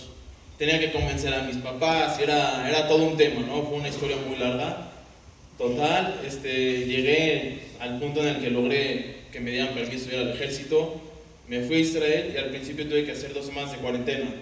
[0.58, 3.62] tenía que convencer a mis papás, era, era todo un tema, ¿no?
[3.62, 4.89] Fue una historia muy larga.
[5.60, 10.22] Total, este, llegué al punto en el que logré que me dieran permiso de ir
[10.22, 10.98] al ejército.
[11.48, 14.36] Me fui a Israel y al principio tuve que hacer dos semanas de cuarentena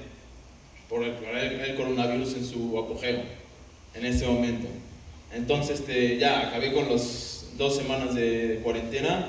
[0.89, 3.19] por el, coronavirus en su apogeo
[3.95, 4.69] en ese momento.
[5.35, 9.27] Entonces este, ya acabé con las dos semanas de, cuarentena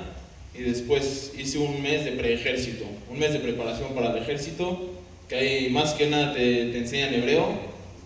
[0.56, 4.92] y después hice un mes de preejército, un mes de preparación para el ejército,
[5.28, 7.48] que ahí más que nada te, te enseñan hebreo,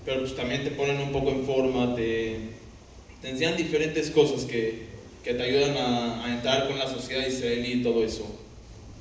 [0.06, 2.63] pero pues también te ponen un poco en forma, te,
[3.24, 4.82] te enseñan diferentes cosas que,
[5.24, 8.26] que te ayudan a, a, entrar con la sociedad israelí y todo eso.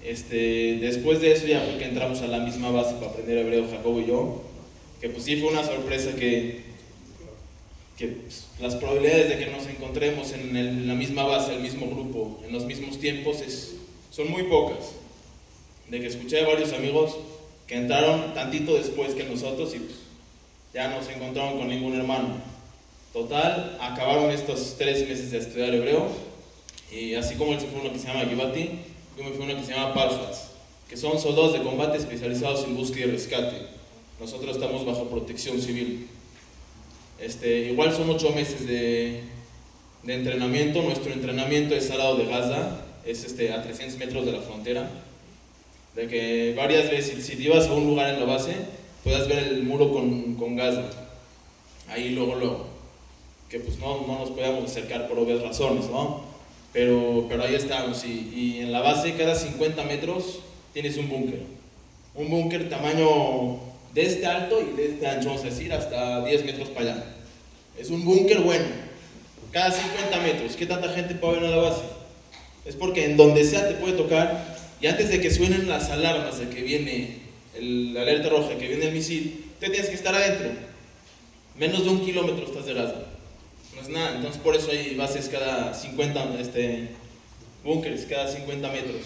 [0.01, 3.67] Este, después de eso ya fue que entramos a la misma base para aprender hebreo,
[3.69, 4.41] Jacobo y yo,
[5.01, 6.61] que pues sí fue una sorpresa que,
[7.97, 11.87] que pues, las probabilidades de que nos encontremos en, el- la misma base, el mismo
[11.87, 13.75] grupo, en los mismos tiempos, es,
[14.09, 14.93] son muy pocas.
[15.89, 17.17] De que escuché a varios amigos
[17.67, 19.95] que entraron tantito después que nosotros y pues,
[20.73, 22.52] ya no se encontraron con ningún hermano.
[23.13, 26.07] Total, acabaron estos tres meses de estudiar hebreo
[26.91, 28.69] y así como él se fue uno que se llama Givati,
[29.15, 30.47] yo me fui uno que se llama Palfats,
[30.89, 33.57] que son soldados de combate especializados en búsqueda y rescate.
[34.19, 36.07] Nosotros estamos bajo protección civil.
[37.19, 39.21] Este, igual son ocho meses de,
[40.01, 40.81] de entrenamiento.
[40.81, 44.89] Nuestro entrenamiento es al lado de Gaza, es este, a 300 metros de la frontera.
[45.95, 48.55] De que varias veces, si te ibas a un lugar en la base,
[49.03, 50.83] puedas ver el muro con, con Gaza.
[51.87, 52.72] Ahí luego, luego.
[53.53, 56.23] Que pues no, no nos podíamos acercar por obvias razones, ¿no?
[56.73, 58.03] Pero, pero ahí estamos.
[58.03, 60.39] Y, y en la base, cada 50 metros,
[60.73, 61.41] tienes un búnker.
[62.15, 63.59] Un búnker tamaño
[63.93, 67.03] de este alto y de este ancho, vamos a decir, hasta 10 metros para allá.
[67.77, 68.65] Es un búnker bueno.
[69.51, 70.55] Cada 50 metros.
[70.55, 71.83] ¿Qué tanta gente puede haber en la base?
[72.65, 76.39] Es porque en donde sea te puede tocar y antes de que suenen las alarmas
[76.39, 77.19] de que viene
[77.55, 80.49] el- la alerta roja, que viene el misil, te tienes que estar adentro.
[81.55, 82.95] Menos de un kilómetro estás de Gaza.
[83.75, 84.15] No es nada.
[84.15, 86.89] Entonces por eso hay bases cada 50, este,
[87.63, 89.01] búnkeres cada 50 metros.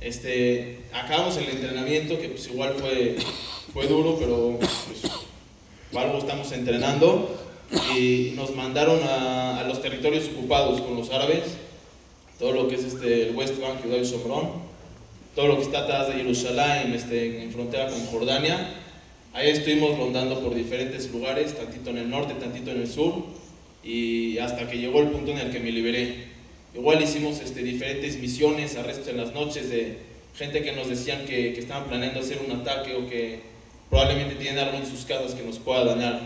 [0.00, 3.16] Este, acabamos el entrenamiento que pues igual fue,
[3.72, 5.12] fue duro, pero pues,
[5.94, 7.38] algo estamos entrenando
[7.96, 11.56] y nos mandaron a, a los territorios ocupados con los árabes,
[12.38, 14.50] todo lo que es este, el West Bank, Judá y Sombrón,
[15.34, 18.74] todo lo que está atrás de Jerusalén, este, en frontera con Jordania.
[19.32, 23.24] Ahí estuvimos rondando por diferentes lugares, tantito en el norte, tantito en el sur,
[23.82, 26.32] y hasta que llegó el punto en el que me liberé.
[26.74, 29.98] Igual hicimos este, diferentes misiones, arrestos en las noches de
[30.36, 33.40] gente que nos decían que, que estaban planeando hacer un ataque o que
[33.90, 36.20] probablemente tienen algo en sus casas que nos pueda dañar.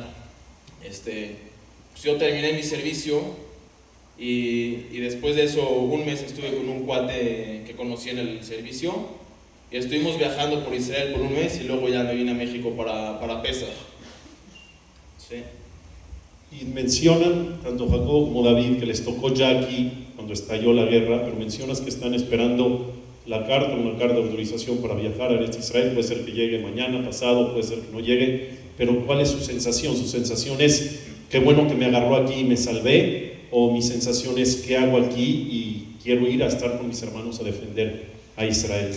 [0.84, 1.36] Este,
[1.92, 3.20] pues yo terminé mi servicio
[4.18, 8.44] y, y después de eso un mes estuve con un cuate que conocí en el
[8.44, 9.08] servicio
[9.70, 12.70] y estuvimos viajando por Israel por un mes y luego ya me vine a México
[12.76, 13.68] para, para Pesach.
[15.18, 15.42] Sí.
[16.52, 21.24] Y mencionan, tanto Jacobo como David, que les tocó ya aquí cuando estalló la guerra,
[21.24, 22.92] pero mencionas que están esperando
[23.26, 25.92] la carta, una carta de autorización para viajar a este Israel.
[25.92, 29.40] Puede ser que llegue mañana, pasado, puede ser que no llegue, pero ¿cuál es su
[29.40, 29.96] sensación?
[29.96, 34.38] Su sensación es, qué bueno que me agarró aquí y me salvé, o mi sensación
[34.38, 35.22] es, ¿qué hago aquí?
[35.22, 38.06] Y quiero ir a estar con mis hermanos a defender
[38.36, 38.92] a Israel.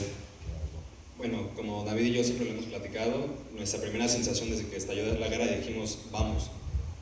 [1.18, 5.04] Bueno, como David y yo siempre lo hemos platicado, nuestra primera sensación desde que estalló
[5.20, 6.50] la guerra dijimos, vamos,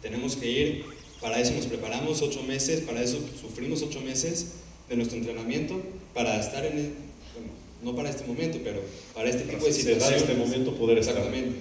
[0.02, 0.86] tenemos que ir,
[1.22, 4.48] para eso nos preparamos ocho meses, para eso sufrimos ocho meses
[4.90, 5.80] de nuestro entrenamiento,
[6.14, 6.94] para estar en, el-
[7.34, 7.52] bueno,
[7.84, 8.82] no para este momento, pero
[9.14, 10.22] para este tipo de situaciones.
[10.22, 11.16] este momento poder estar.
[11.18, 11.58] Exactamente.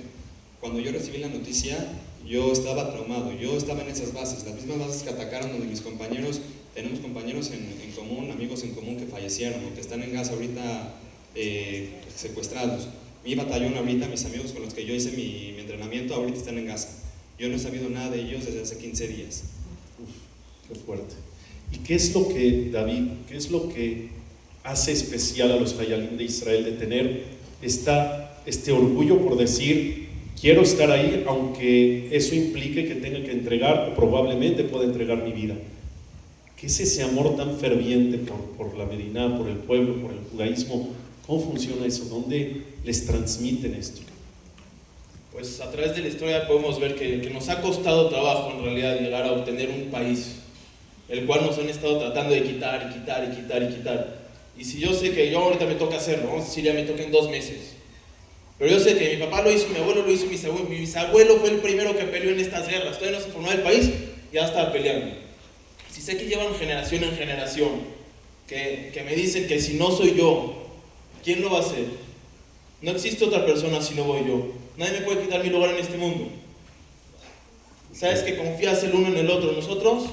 [0.61, 1.77] Cuando yo recibí la noticia,
[2.27, 5.81] yo estaba traumado, yo estaba en esas bases, las mismas bases que atacaron donde mis
[5.81, 6.41] compañeros,
[6.75, 10.33] tenemos compañeros en, en común, amigos en común que fallecieron o que están en Gaza
[10.33, 10.95] ahorita
[11.35, 12.89] eh, secuestrados.
[13.25, 16.59] Mi batallón ahorita, mis amigos con los que yo hice mi, mi entrenamiento, ahorita están
[16.59, 16.89] en Gaza.
[17.39, 19.45] Yo no he sabido nada de ellos desde hace 15 días.
[20.69, 21.15] Qué fuerte.
[21.73, 24.09] ¿Y qué es lo que, David, qué es lo que
[24.65, 27.25] hace especial a los Hayalim de Israel de tener
[27.63, 30.09] esta, este orgullo por decir,
[30.41, 35.33] quiero estar ahí, aunque eso implique que tenga que entregar, o probablemente pueda entregar mi
[35.33, 35.55] vida?
[36.59, 40.21] ¿Qué es ese amor tan ferviente por, por la Medina, por el pueblo, por el
[40.31, 40.89] judaísmo?
[41.27, 42.07] ¿Cómo funciona eso?
[42.07, 44.01] ¿Dónde les transmiten esto?
[45.37, 48.65] Pues a través de la historia podemos ver que, que nos ha costado trabajo en
[48.65, 50.37] realidad llegar a obtener un país,
[51.11, 54.17] el cual nos han estado tratando de quitar y quitar y quitar y quitar.
[54.57, 57.03] Y si yo sé que yo ahorita me toca hacerlo, vamos a ya me toca
[57.03, 57.75] en dos meses,
[58.59, 60.77] pero yo sé que mi papá lo hizo, mi abuelo lo hizo, mi bisabuelo, mi
[60.79, 63.91] bisabuelo fue el primero que peleó en estas guerras, todavía no se formó el país,
[64.33, 65.17] ya estaba peleando.
[65.93, 67.73] Si sé que llevan generación en generación,
[68.49, 70.67] que, que me dicen que si no soy yo,
[71.23, 71.85] ¿quién lo va a hacer?
[72.81, 74.66] No existe otra persona si no voy yo.
[74.77, 76.29] Nadie me puede quitar mi lugar en este mundo.
[77.95, 79.53] Sabes que confías el uno en el otro.
[79.53, 80.05] Nosotros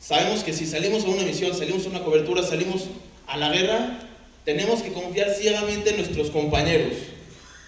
[0.00, 2.88] sabemos que si salimos a una misión, salimos a una cobertura, salimos
[3.26, 4.00] a la guerra,
[4.44, 6.92] tenemos que confiar ciegamente en nuestros compañeros.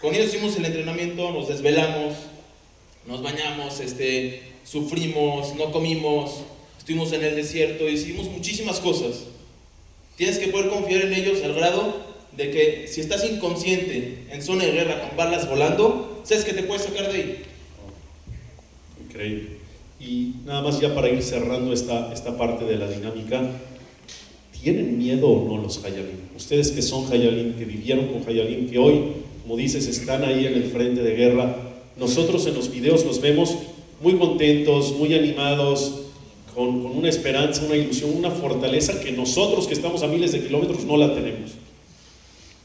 [0.03, 2.15] Con ellos hicimos el entrenamiento, nos desvelamos,
[3.07, 6.43] nos bañamos, este, sufrimos, no comimos,
[6.79, 9.25] estuvimos en el desierto, hicimos muchísimas cosas.
[10.17, 14.65] Tienes que poder confiar en ellos al grado de que si estás inconsciente en zona
[14.65, 17.43] de guerra con balas volando, sabes que te puedes sacar de ahí.
[19.05, 19.63] Increíble.
[20.01, 23.43] Y nada más ya para ir cerrando esta, esta parte de la dinámica,
[24.61, 26.19] ¿tienen miedo o no los Hayalim?
[26.37, 29.03] Ustedes que son Hayalim, que vivieron con Hayalim, que hoy,
[29.43, 31.57] como dices, están ahí en el frente de guerra,
[31.97, 33.57] nosotros en los videos los vemos
[34.01, 36.01] muy contentos, muy animados,
[36.55, 40.43] con, con, una esperanza, una ilusión, una fortaleza que nosotros que estamos a miles de
[40.43, 41.53] kilómetros no la tenemos.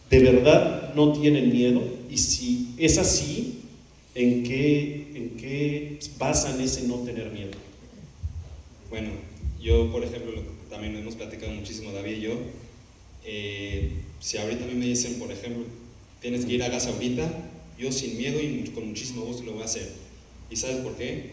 [0.09, 1.81] ¿De verdad no tienen miedo?
[2.09, 3.59] Y si es así,
[4.15, 7.51] ¿en qué, en qué basan ese no tener miedo?
[8.89, 9.09] Bueno,
[9.61, 12.33] yo, por ejemplo, también lo hemos platicado muchísimo David y yo.
[13.25, 13.91] Eh,
[14.21, 15.65] si ahorita a mí me dicen, por ejemplo,
[16.21, 17.29] tienes que ir a Gaza ahorita,
[17.77, 19.91] yo sin miedo y con muchísimo gusto lo voy a hacer.
[20.49, 21.31] ¿Y sabes por qué?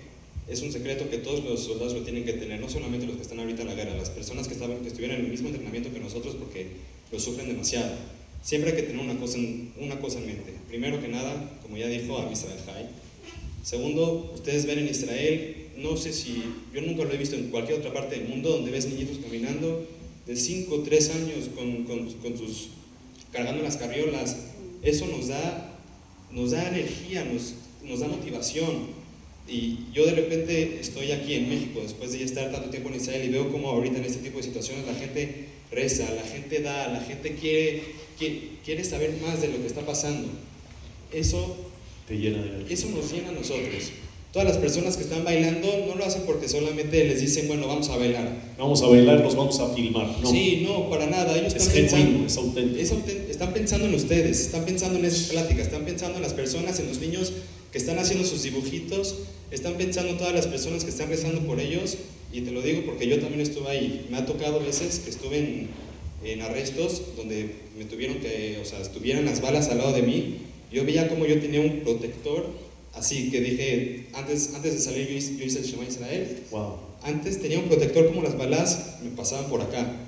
[0.49, 3.23] Es un secreto que todos los soldados lo tienen que tener, no solamente los que
[3.23, 5.93] están ahorita en la guerra, las personas que, estaban, que estuvieron en el mismo entrenamiento
[5.93, 6.67] que nosotros porque
[7.11, 7.93] lo sufren demasiado.
[8.45, 10.53] Siempre hay que tener una cosa, en, una cosa en mente.
[10.69, 12.89] Primero que nada, como ya dijo a Israel High.
[13.63, 16.43] Segundo, ustedes ven en Israel, no sé si,
[16.75, 19.87] yo nunca lo he visto en cualquier otra parte del mundo, donde ves niñitos caminando
[20.27, 22.69] de 5 o 3 años con, con, con sus,
[23.33, 24.37] cargando las carriolas.
[24.83, 25.81] Eso nos da,
[26.31, 29.05] nos da energía, nos, nos da motivación.
[29.49, 32.97] Y yo de repente estoy aquí en México, después de ya estar tanto tiempo en
[32.97, 36.61] Israel, y veo como ahorita en este tipo de situaciones la gente reza, la gente
[36.61, 37.83] da, la gente quiere,
[38.19, 40.29] quiere, quiere saber más de lo que está pasando.
[41.13, 41.57] Eso,
[42.09, 43.93] Te llena de eso nos llena a nosotros.
[44.33, 47.89] Todas las personas que están bailando no lo hacen porque solamente les dicen, bueno, vamos
[47.89, 48.29] a bailar.
[48.59, 50.09] Vamos a bailar, los vamos a filmar.
[50.21, 51.39] No, Sí, no, para nada.
[51.39, 52.81] Ellos es están pensando, es auténtico.
[52.83, 53.31] es auténtico.
[53.31, 56.89] están pensando en ustedes, están pensando en esas pláticas, están pensando en las personas, en
[56.89, 57.33] los niños
[57.71, 59.19] que están haciendo sus dibujitos,
[59.53, 61.97] están pensando en todas las personas que están rezando por ellos.
[62.33, 64.07] Y te lo digo porque yo también estuve ahí.
[64.11, 65.69] Me ha tocado veces que estuve en,
[66.25, 70.37] en arrestos donde me tuvieron que, o sea, estuvieran las balas al lado de mí.
[70.73, 72.47] Yo veía como yo tenía un protector,
[72.95, 76.39] así que dije, antes, antes de salir yo hice, yo hice el Shema Israel.
[76.51, 76.77] Wow.
[77.03, 80.01] Antes tenía un protector como las balas me pasaban por acá.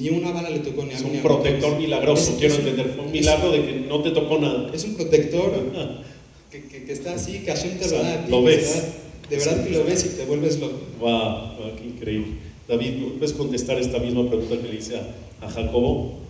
[0.00, 2.92] Ni una bala le tocó ni a Es un protector milagroso, Es- quiero es entender.
[2.96, 4.70] Fue un milagro de que no te tocó nada.
[4.74, 5.52] Es un protector
[6.50, 8.66] que, que- que está así, que Hashem te O sea, lo da lo ves.
[8.74, 8.94] verdad-
[9.30, 10.80] De verdad que lo ves y te vuelves loco.
[10.98, 12.26] Wow, wow, qué increíble.
[12.68, 15.14] David, ¿puedes contestar esta misma pregunta que le hice a,
[15.44, 16.20] a Jacobo?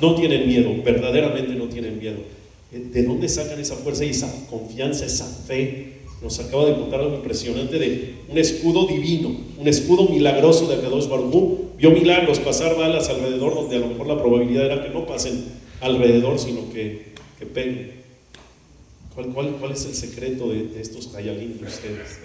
[0.00, 2.18] No tienen miedo, verdaderamente no tienen miedo.
[2.70, 5.98] ¿De dónde sacan esa fuerza y esa confianza, esa fe?
[6.22, 11.08] Nos acaba de contar algo impresionante de un escudo divino, un escudo milagroso de Akadosh
[11.08, 11.76] Baruj.
[11.78, 15.44] Vio milagros, pasar balas alrededor donde a lo mejor la probabilidad era que no pasen
[15.80, 17.98] alrededor, sino que, que peguen.
[19.14, 22.20] ¿Cuál, es el secreto de, estos Hayalim de ustedes?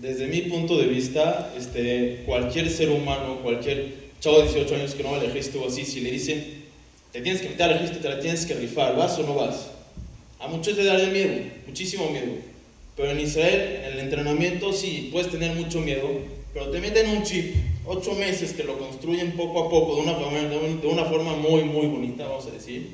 [0.00, 5.02] Desde mi punto de vista, este, cualquier ser humano, cualquier chavo de 18 años que
[5.02, 6.64] no va al ejército o así, si le dicen,
[7.12, 9.68] te tienes que meter al ejército, te la tienes que rifar, ¿vas o no vas?
[10.40, 11.32] A muchos le daría miedo,
[11.66, 12.32] muchísimo miedo.
[12.96, 16.08] Pero en Israel, en el entrenamiento, sí, puedes tener mucho miedo,
[16.54, 17.54] pero te meten un chip,
[17.84, 21.04] ocho meses que lo construyen poco a poco, de una forma, de un- de una
[21.04, 22.88] forma muy, muy bonita, vamos a decir,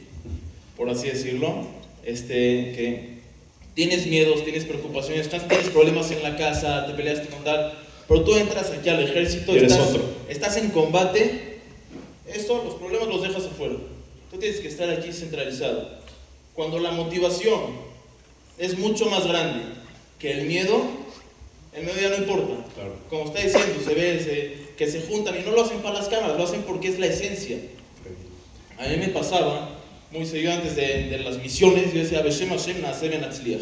[0.76, 1.66] por así decirlo,
[2.05, 3.20] este, que
[3.74, 7.78] tienes miedos, tienes preocupaciones, tienes problemas en la casa, te peleaste con tal,
[8.11, 10.03] pero tú entras aquí al ejército, Y eres estás, otro.
[10.29, 11.61] estás en combate,
[12.27, 13.75] eso, los problemas los dejas afuera.
[14.33, 15.89] Tú tienes que estar aquí centralizado.
[16.55, 17.61] Cuando la motivación
[18.59, 19.63] es mucho más grande
[20.19, 20.83] que el miedo,
[21.73, 22.65] el miedo ya no importa.
[22.75, 22.95] Claro.
[23.09, 26.09] Como está diciendo, se ve se- que se juntan y no lo hacen para las
[26.09, 27.59] cámaras, lo hacen porque es la esencia.
[28.79, 29.69] A mí me pasaba
[30.11, 33.61] muy seguido antes de, de las misiones, yo decía, Beshem Hashem Naaseh Ben Atzliach".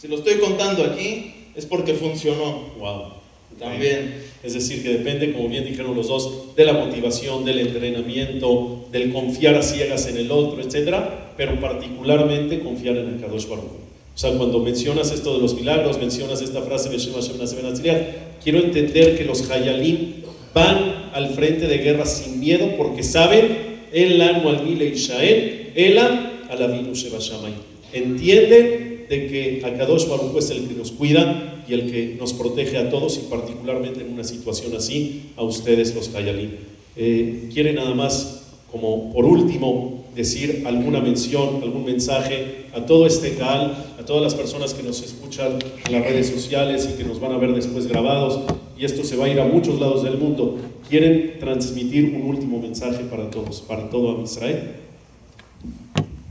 [0.00, 2.72] Si lo estoy contando aquí, es porque funcionó.
[2.78, 3.21] Wow.
[3.58, 4.32] También.
[4.42, 9.12] Es decir, que depende, como bien dijeron los dos, de la motivación, del entrenamiento, del
[9.12, 13.82] confiar a ciegas en el otro, etcétera, pero particularmente confiar en el Kadosh Baruj Hu.
[14.14, 17.66] O sea, cuando mencionas esto de los milagros, mencionas esta frase Beshem Hashem Naaseh Ben
[17.66, 18.02] Atzliach",
[18.42, 20.22] quiero entender que los Hayalim
[20.52, 26.44] van al frente de guerra sin miedo porque saben el anu al mile Ishael, ela
[26.50, 27.52] alavinu sheba shamay.
[27.92, 32.32] Entienden de que Akadosh Baruj Hu es el que nos cuida y el que nos
[32.32, 36.50] protege a todos y particularmente en una situación así a ustedes los Hayalim.
[36.96, 43.34] Eh, ¿Quiere nada más, como por último, decir alguna mención, algún mensaje a todo este
[43.36, 47.18] cal, a todas las personas que nos escuchan en las redes sociales y que nos
[47.20, 48.40] van a ver después grabados?
[48.78, 50.58] Y esto se va a ir a muchos lados del mundo.
[50.88, 54.72] ¿Quieren transmitir un último mensaje para todos, para todo Israel?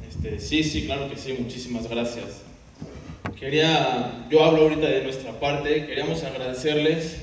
[0.08, 2.51] Este, sí, sí, claro que sí, muchísimas gracias.
[3.42, 7.22] Quería, yo hablo ahorita de nuestra parte, queríamos agradecerles,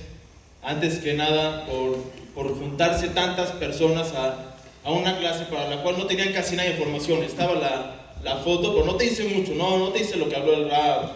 [0.64, 1.96] antes que nada, por,
[2.34, 6.68] por juntarse tantas personas a, a una clase para la cual no tenían casi nada
[6.68, 7.22] de información.
[7.22, 10.34] Estaba la, la foto, pero no te dice mucho, no, no te dice lo que
[10.34, 11.12] habló el rap,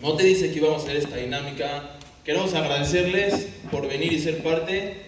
[0.00, 1.90] no te dice que íbamos a hacer esta dinámica.
[2.24, 5.02] Queremos agradecerles por venir y ser parte.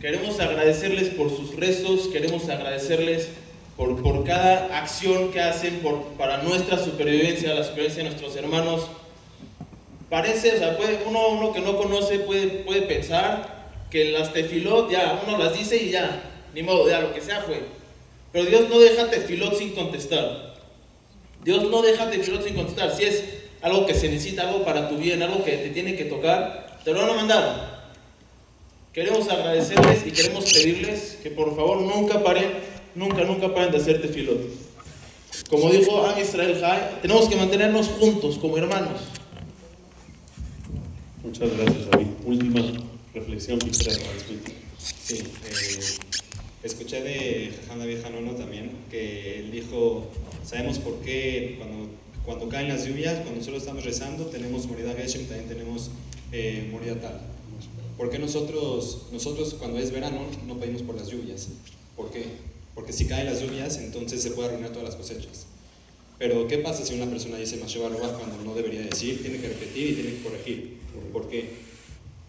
[0.00, 3.28] Queremos agradecerles por sus rezos, queremos agradecerles
[3.76, 8.88] por, por cada acción que hacen por, para nuestra supervivencia, la supervivencia de nuestros hermanos.
[10.08, 14.90] Parece, o sea, puede, uno, uno que no conoce puede, puede pensar que las tefilot
[14.90, 16.22] ya, uno las dice y ya,
[16.54, 17.62] ni modo, ya lo que sea fue.
[18.32, 20.54] Pero Dios no deja tefilot sin contestar.
[21.44, 22.94] Dios no deja tefilot sin contestar.
[22.94, 23.24] Si es
[23.62, 26.92] algo que se necesita, algo para tu bien, algo que te tiene que tocar, te
[26.92, 27.72] lo van a mandar.
[28.92, 32.52] Queremos agradecerles y queremos pedirles que por favor nunca paren,
[32.94, 34.40] nunca, nunca paren de hacer tefilot.
[35.48, 39.00] Como dijo Am Israel Jai, tenemos que mantenernos juntos como hermanos.
[41.22, 42.06] Muchas gracias, David.
[42.24, 42.62] Última
[43.14, 44.54] reflexión que quisiera transmitir.
[44.78, 45.80] Sí, eh,
[46.62, 50.06] escuché de Jajam David Hanono también que él dijo,
[50.44, 51.90] sabemos por qué cuando,
[52.24, 55.90] cuando caen las lluvias, cuando solo estamos rezando, tenemos Morida Geshem, también tenemos
[56.32, 57.20] eh, Morida Tal.
[57.96, 61.48] ¿Por qué nosotros, nosotros cuando es verano no pedimos por las lluvias?
[61.96, 62.24] ¿Por qué?
[62.74, 65.46] Porque si caen las lluvias, entonces se puede arruinar todas las cosechas.
[66.18, 69.20] Pero ¿qué pasa si una persona dice Masheba Ruach cuando no debería decir?
[69.22, 70.78] Tiene que repetir y tiene que corregir.
[71.12, 71.50] ¿Por qué?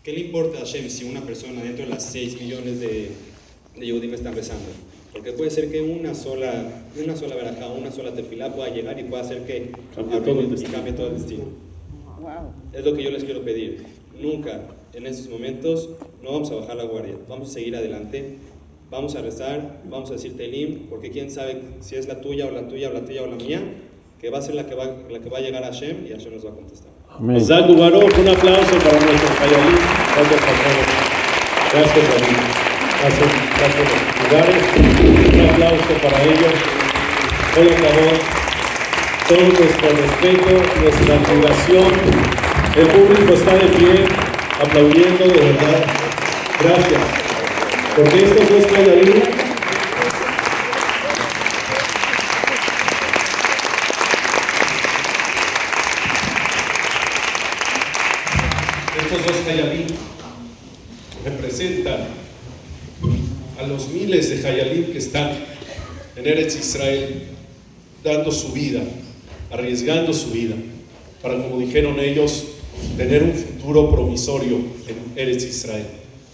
[0.04, 3.12] ¿Qué le importa a Hashem si una persona dentro de las 6 millones de,
[3.78, 4.66] de Yehudim están rezando?
[5.14, 9.04] Porque puede ser que una sola, una sola verajá, una sola tefilá pueda llegar y
[9.04, 10.74] pueda hacer que Cambie todo el y destino.
[10.74, 11.44] cambie todo el destino.
[12.74, 13.86] Es lo que yo les quiero pedir.
[14.20, 14.62] Nunca
[14.94, 15.90] en estos momentos
[16.22, 17.16] no vamos a bajar la guardia.
[17.30, 18.38] Vamos a seguir adelante.
[18.94, 22.52] Vamos a rezar, vamos a decir Telim, porque quién sabe si es la tuya o
[22.52, 23.60] la tuya o la tuya o la mía,
[24.22, 26.12] que va a ser la que va, la que va a llegar a Hashem y
[26.12, 26.92] Hashem nos va a contestar.
[27.42, 29.78] Zagu Baruch, un aplauso para nuestros Hayalim.
[30.14, 30.86] Gracias a todos.
[31.74, 32.38] Gracias, David.
[33.02, 34.62] Gracias, gracias a los lugares.
[35.34, 36.54] Un aplauso para ellos.
[37.58, 38.08] Hoy acabó
[39.28, 40.52] todo nuestro respeto,
[40.84, 41.92] nuestra admiración.
[42.78, 44.06] El público está de pie,
[44.62, 45.84] aplaudiendo de verdad.
[46.62, 47.23] Gracias.
[47.96, 49.22] Porque estos dos Hayalim
[58.98, 59.86] Estos dos Hayalim
[61.24, 62.08] representan
[63.60, 65.30] a los miles de Hayalim que están
[66.16, 67.28] en Eretz Israel
[68.04, 68.82] dando su vida,
[69.52, 70.56] arriesgando su vida,
[71.22, 72.46] para, como dijeron ellos,
[72.98, 75.86] tener un futuro promisorio en Eretz Israel,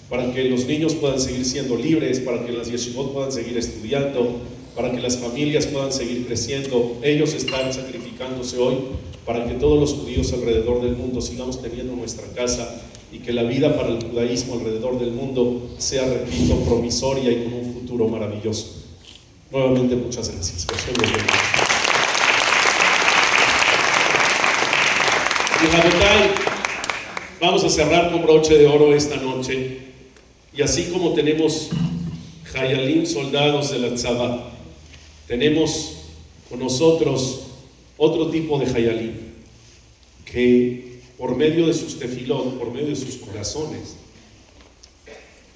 [0.10, 4.38] para que los niños puedan seguir siendo libres, para que las yeshivot puedan seguir estudiando,
[4.76, 6.97] para que las familias puedan seguir creciendo.
[7.03, 8.76] Ellos están sacrificándose hoy
[9.26, 12.82] para que todos los judíos alrededor del mundo sigamos teniendo nuestra casa
[13.12, 17.53] y que la vida para el judaísmo alrededor del mundo sea, repito, promisoria y con
[17.53, 18.86] un futuro maravilloso.
[19.51, 20.68] Nuevamente, muchas gracias.
[25.62, 26.32] Y Rabotai,
[27.41, 29.88] vamos a cerrar con broche de oro esta noche.
[30.56, 31.70] Y así como tenemos
[32.54, 34.52] Hayalim, soldados de la Tzabá,
[35.28, 35.97] tenemos
[36.50, 37.41] con nosotros
[37.97, 39.14] otro tipo de Hayalim,
[40.26, 43.95] que por medio de sus tefilot, por medio de sus corazones,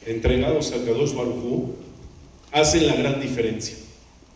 [0.05, 1.69] entregados al Kadosh Baruj
[2.51, 3.75] hacen la gran diferencia.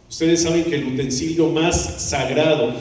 [0.10, 2.74] Ustedes saben que el utensilio más sagrado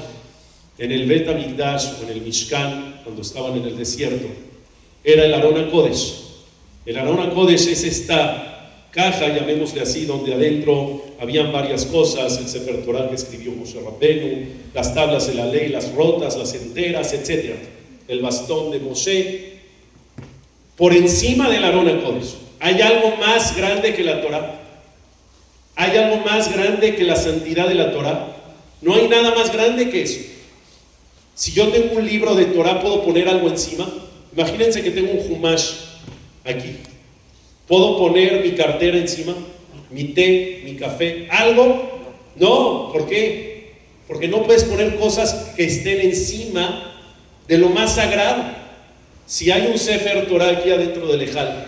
[0.79, 4.29] en el Bet HaMikdash o en el Mishkan, cuando estaban en el desierto,
[5.03, 6.26] era el Arona Kodesh.
[6.87, 12.84] El Arona Kodesh es esta caja, llamémosle así, donde adentro habían varias cosas, el Sefer
[12.84, 17.57] Torah que escribió Moshe Rabbenu, las tablas de la ley, las rotas, las enteras, etc.
[18.07, 19.57] El bastón de Moshe.
[20.76, 24.61] Por encima del Arona Kodesh, ¿hay algo más grande que la Torah?
[25.74, 28.28] ¿Hay algo más grande que la santidad de la Torah?
[28.80, 30.20] No hay nada más grande que eso.
[31.34, 33.93] Si yo tengo un libro de Torah, ¿puedo poner algo encima?
[34.32, 35.86] Imagínense que tengo un Humash
[36.53, 36.76] aquí.
[37.66, 39.34] ¿Puedo poner mi cartera encima?
[39.90, 40.62] ¿Mi té?
[40.64, 41.26] ¿Mi café?
[41.30, 41.97] ¿Algo?
[42.36, 43.74] No, ¿por qué?
[44.07, 46.92] Porque no puedes poner cosas que estén encima
[47.49, 48.44] de lo más sagrado.
[49.26, 51.66] Si hay un Sefer Torah aquí adentro del Ejal,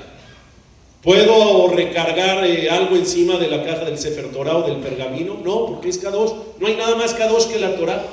[1.03, 5.39] ¿puedo recargar eh, algo encima de la caja del Sefer Torah o del pergamino?
[5.43, 6.33] No, porque es Kadosh.
[6.61, 8.05] No hay nada más Kadosh que la Torah.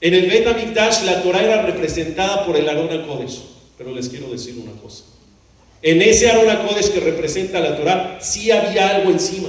[0.00, 3.51] En el Bet HaMikdash la Torah era representada por el Arona Kodesh.
[3.82, 5.02] Pero les quiero decir una cosa.
[5.82, 9.48] En ese Arona Kodesh que representa la Torah, sí había algo encima.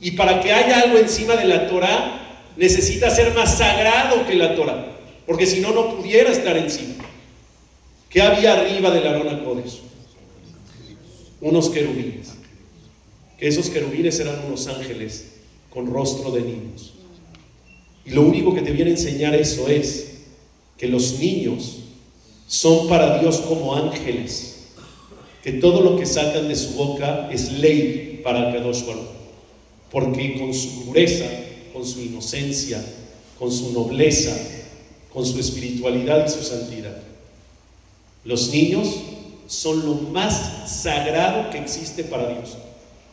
[0.00, 4.54] Y para que haya algo encima de la Torah, necesita ser más sagrado que la
[4.54, 4.96] Torah.
[5.26, 6.94] Porque si no, no pudiera estar encima.
[8.08, 9.80] ¿Qué había arriba del Arona Kodesh?
[11.40, 12.34] Unos querubines.
[13.38, 15.32] Que esos querubines eran unos ángeles
[15.70, 16.94] con rostro de niños.
[18.04, 20.12] Y lo único que te viene a enseñar eso es
[20.78, 21.80] que los niños
[22.46, 24.56] son para Dios como ángeles
[25.46, 29.06] que todo lo que sacan de su boca es ley para Kadosh Baruch.
[29.92, 31.24] Porque con su dureza,
[31.72, 32.84] con su inocencia,
[33.38, 34.36] con su nobleza,
[35.12, 36.96] con su espiritualidad y su santidad,
[38.24, 38.88] los niños
[39.46, 42.56] son lo más sagrado que existe para Dios,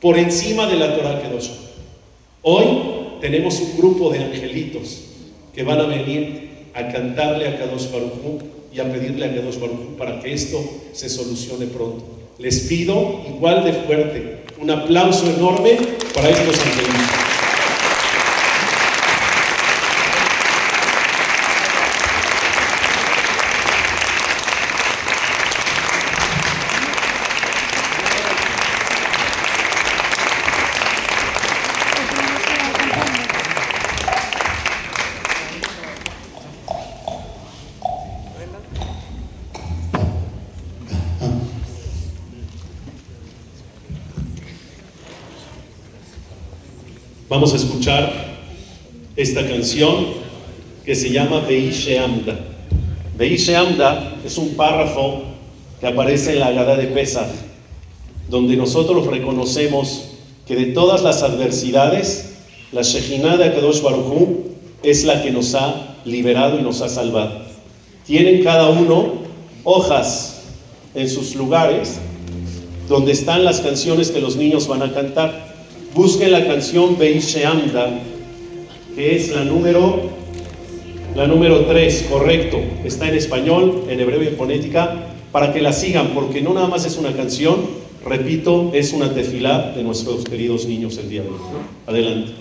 [0.01, 1.49] por encima de la Torah Kedosh.
[2.41, 2.65] Hoy
[3.21, 5.01] tenemos un grupo de angelitos
[5.53, 7.89] que van a venir a cantarle a Kadosh
[8.73, 10.63] y a pedirle a Baruch para que esto
[10.93, 12.03] se solucione pronto.
[12.39, 15.77] Les pido igual de fuerte un aplauso enorme
[16.13, 17.22] para estos angelitos.
[47.33, 48.13] Vamos a escuchar
[49.15, 50.05] esta canción
[50.85, 52.39] que se llama Beishe Amda.
[53.17, 55.23] Beishe Amda es un párrafo
[55.79, 57.25] que aparece en la Agada de Pesach,
[58.29, 60.09] donde nosotros reconocemos
[60.45, 62.35] que de todas las adversidades,
[62.71, 64.27] la Shejinah de Akadosh Baruj
[64.83, 67.41] es la que nos ha liberado y nos ha salvado.
[68.05, 69.11] Tienen cada uno
[69.63, 70.43] hojas
[70.93, 71.97] en sus lugares
[72.87, 75.52] donde están las canciones que los niños van a cantar.
[75.95, 77.99] Busquen la canción Beisheamda,
[78.95, 80.09] que es la número,
[81.15, 82.59] la número 3, correcto.
[82.83, 86.67] Está en español, en hebreo y en fonética, para que la sigan, porque no nada
[86.67, 87.57] más es una canción,
[88.03, 91.35] repito, es una tefilá de nuestros queridos niños el día de hoy.
[91.85, 92.31] Adelante.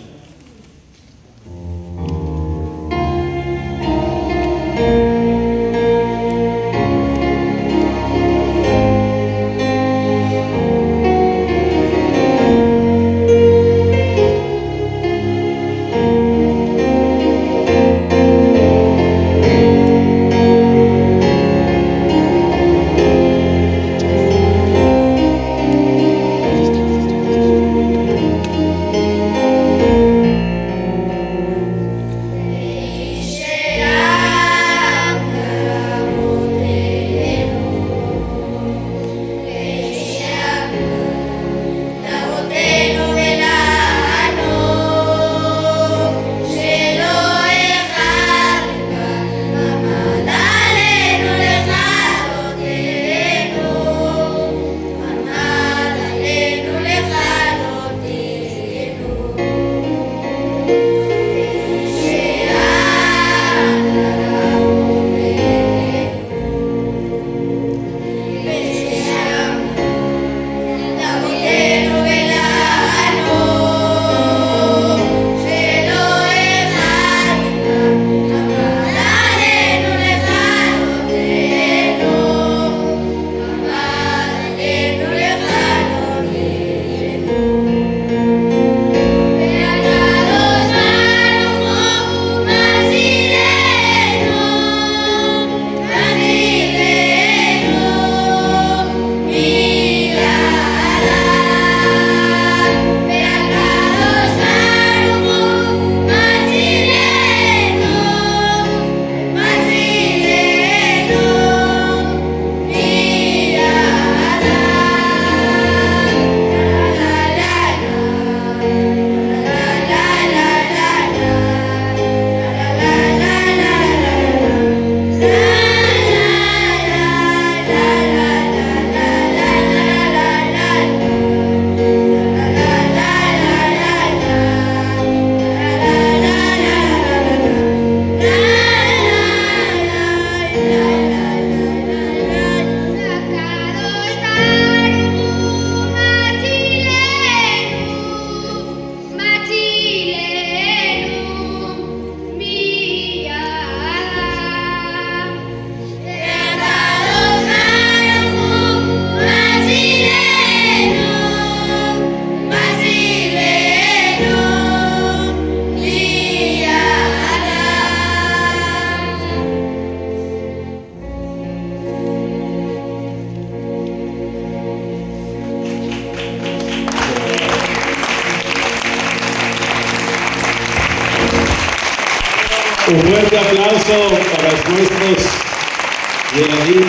[186.35, 186.87] Nuestros Yeladí.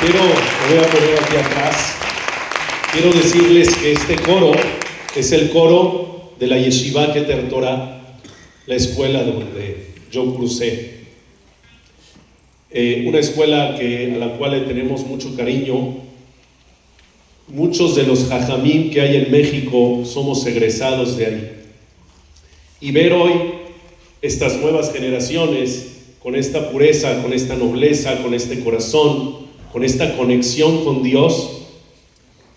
[0.00, 0.20] Quiero,
[0.68, 1.96] voy a poner aquí atrás,
[2.92, 4.52] quiero decirles que este coro
[5.14, 8.16] es el coro de la Yeshiva Keter Torah,
[8.66, 11.00] la escuela donde yo crucé.
[12.70, 15.98] Eh, una escuela que, a la cual le tenemos mucho cariño.
[17.48, 21.52] Muchos de los jajamín que hay en México somos egresados de ahí.
[22.80, 23.32] Y ver hoy
[24.22, 25.89] estas nuevas generaciones
[26.22, 29.36] con esta pureza, con esta nobleza, con este corazón,
[29.72, 31.50] con esta conexión con Dios,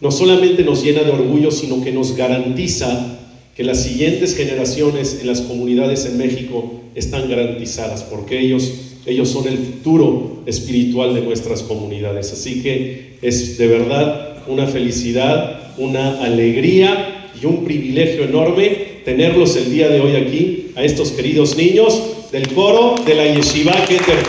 [0.02, 3.20] no solamente nos llena de orgullo, sino que nos garantiza
[3.56, 8.74] que las siguientes generaciones en las comunidades en México están garantizadas, porque ellos,
[9.06, 12.34] ellos son el futuro espiritual de nuestras comunidades.
[12.34, 19.72] Así que es de verdad una felicidad, una alegría y un privilegio enorme tenerlos el
[19.72, 24.24] día de hoy aquí, a estos queridos niños del coro de la Yeshiva Keter.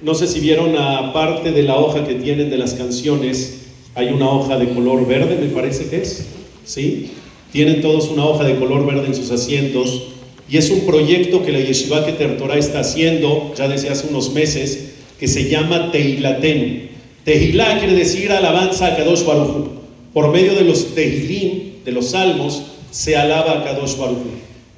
[0.00, 4.30] No sé si vieron aparte de la hoja que tienen de las canciones, hay una
[4.30, 6.28] hoja de color verde, me parece que es,
[6.64, 7.10] ¿sí?
[7.52, 10.04] Tienen todos una hoja de color verde en sus asientos
[10.48, 14.94] y es un proyecto que la Yeshiva Keter está haciendo ya desde hace unos meses
[15.20, 16.87] que se llama Teilaten.
[17.28, 19.68] Tehilá quiere decir alabanza a Kadosh Baruj
[20.14, 24.16] Por medio de los Tehilim, de los salmos, se alaba a Kadosh Baruj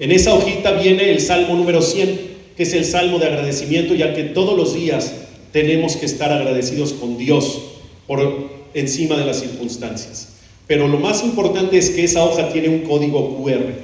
[0.01, 2.21] En esa hojita viene el salmo número 100,
[2.57, 5.15] que es el salmo de agradecimiento, ya que todos los días
[5.53, 7.61] tenemos que estar agradecidos con Dios
[8.09, 10.31] por encima de las circunstancias.
[10.67, 13.75] Pero lo más importante es que esa hoja tiene un código QR.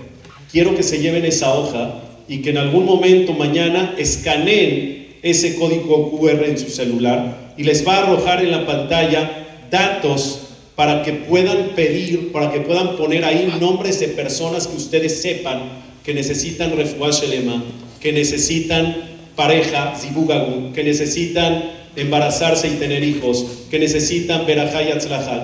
[0.50, 6.18] Quiero que se lleven esa hoja y que en algún momento mañana escaneen ese código
[6.18, 10.40] QR en su celular y les va a arrojar en la pantalla datos
[10.74, 15.86] para que puedan pedir, para que puedan poner ahí nombres de personas que ustedes sepan
[16.04, 17.62] que necesitan refuash elema
[18.00, 18.96] que necesitan
[19.34, 24.80] pareja, zibugagu, que necesitan embarazarse y tener hijos, que necesitan verajá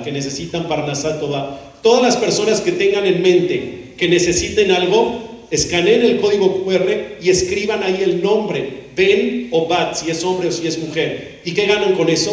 [0.05, 1.59] que necesitan parnasatoba.
[1.83, 7.31] Todas las personas que tengan en mente que necesiten algo, escaneen el código QR y
[7.31, 11.41] escriban ahí el nombre, Ben o Bat, si es hombre o si es mujer.
[11.45, 12.33] ¿Y qué ganan con eso?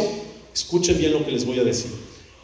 [0.53, 1.91] Escuchen bien lo que les voy a decir.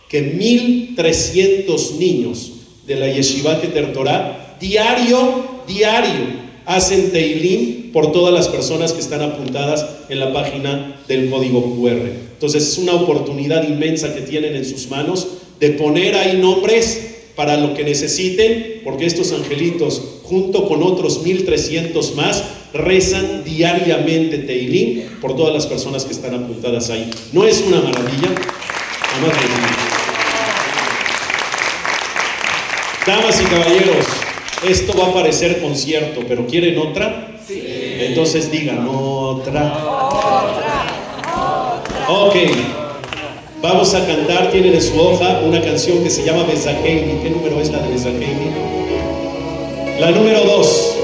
[0.09, 2.51] Que 1300 niños
[2.85, 9.21] de la Yeshiva Keter Torah, diario, diario, hacen Teilim por todas las personas que están
[9.21, 12.09] apuntadas en la página del código QR.
[12.33, 15.27] Entonces es una oportunidad inmensa que tienen en sus manos
[15.59, 22.15] de poner ahí nombres para lo que necesiten, porque estos angelitos, junto con otros 1300
[22.15, 27.09] más, rezan diariamente Teilim por todas las personas que están apuntadas ahí.
[27.31, 28.29] ¿No es una maravilla?
[33.07, 34.05] Damas y caballeros,
[34.67, 37.37] esto va a parecer concierto, pero ¿quieren otra?
[37.47, 37.63] Sí.
[37.65, 39.73] Entonces digan otra.
[40.09, 40.85] Otra.
[42.07, 42.84] Ok.
[43.61, 47.19] Vamos a cantar, tienen en su hoja una canción que se llama Besakeini.
[47.23, 48.51] ¿Qué número es la de Besakeini?
[49.99, 50.97] La número dos.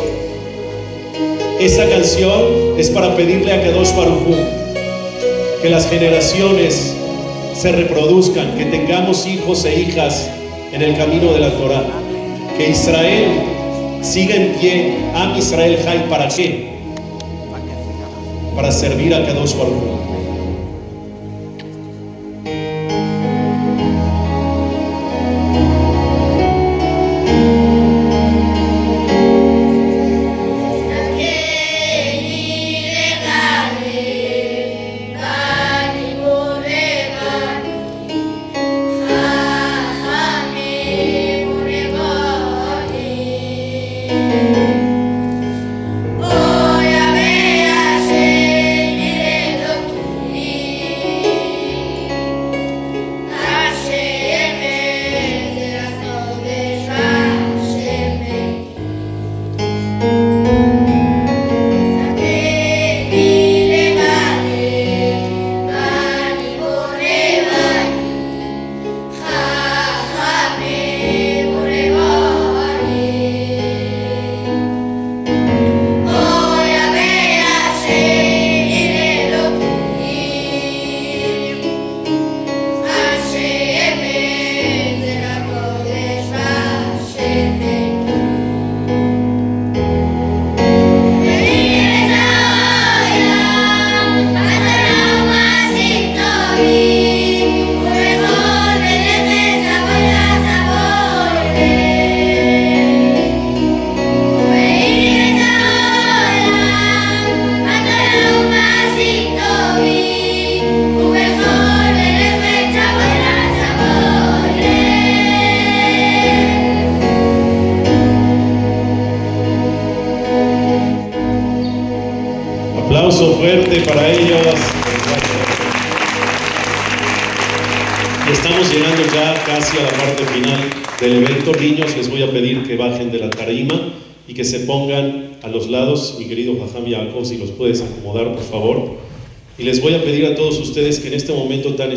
[1.60, 4.36] Esa canción es para pedirle a Kadosh Baruj
[5.62, 6.96] que las generaciones
[7.54, 10.30] se reproduzcan, que tengamos hijos e hijas
[10.74, 11.86] en el camino de la Torah
[12.58, 13.26] que Israel
[14.02, 14.96] siga en pie.
[15.16, 16.70] Am Israel Jai, ¿para qué?
[18.56, 20.11] Para servir a Kadosh Baruch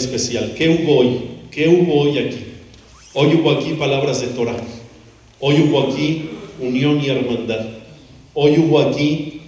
[0.04, 1.20] especial, ¿qué hubo hoy?
[1.50, 2.44] ¿Qué hubo hoy aquí?
[3.14, 4.56] Hoy hubo aquí palabras de Torah.
[5.40, 6.30] Hoy hubo aquí
[6.60, 7.66] unión y hermandad.
[8.34, 9.40] Hoy hubo aquí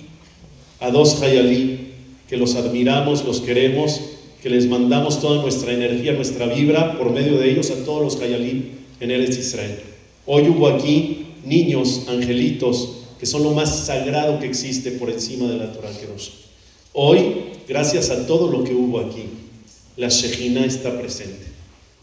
[0.81, 1.81] a dos Hayalí
[2.29, 4.01] que los admiramos, los queremos,
[4.43, 8.23] que les mandamos toda nuestra energía, nuestra vibra por medio de ellos a todos los
[8.23, 9.81] Hayalí en Eres Israel.
[10.27, 15.59] Hoy hubo aquí niños, angelitos, que son lo más sagrado que existe por encima de
[15.59, 15.91] la Torah.
[16.93, 17.35] Hoy,
[17.69, 19.25] gracias a todo lo que hubo aquí,
[19.97, 21.47] la Shejina está presente.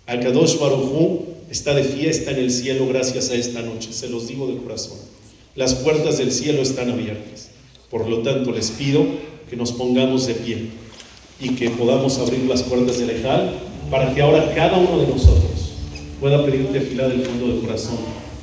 [0.07, 4.47] Akadosh Baruj está de fiesta en el cielo gracias a esta noche, se los digo
[4.47, 4.97] de corazón.
[5.55, 7.49] Las puertas del cielo están abiertas.
[7.89, 9.05] Por lo tanto, les pido
[9.49, 10.69] que nos pongamos de pie
[11.39, 13.59] y que podamos abrir las puertas del Ejal
[13.91, 15.73] para que ahora cada uno de nosotros
[16.19, 17.97] pueda pedir fila del fondo del corazón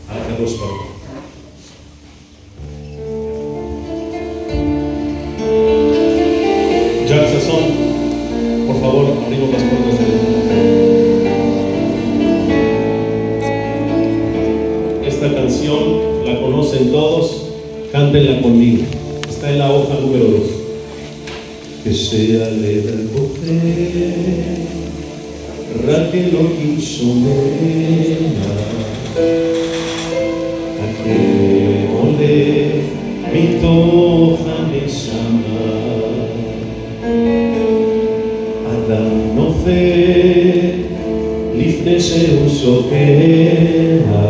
[0.08, 0.99] a Akadosh Baruj
[18.10, 18.82] Anótenla conmigo.
[19.28, 20.40] Está en la hoja número 2.
[21.84, 24.56] Que sea letra mujer,
[25.86, 27.04] Raquel lo quiso
[30.82, 32.82] aquel molde
[33.32, 35.62] mi toja me llama.
[38.72, 40.84] Adán no fe,
[41.56, 44.29] libre se usó que era.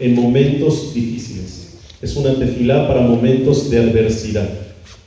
[0.00, 1.78] en momentos difíciles.
[2.02, 4.48] Es una tefilá para momentos de adversidad.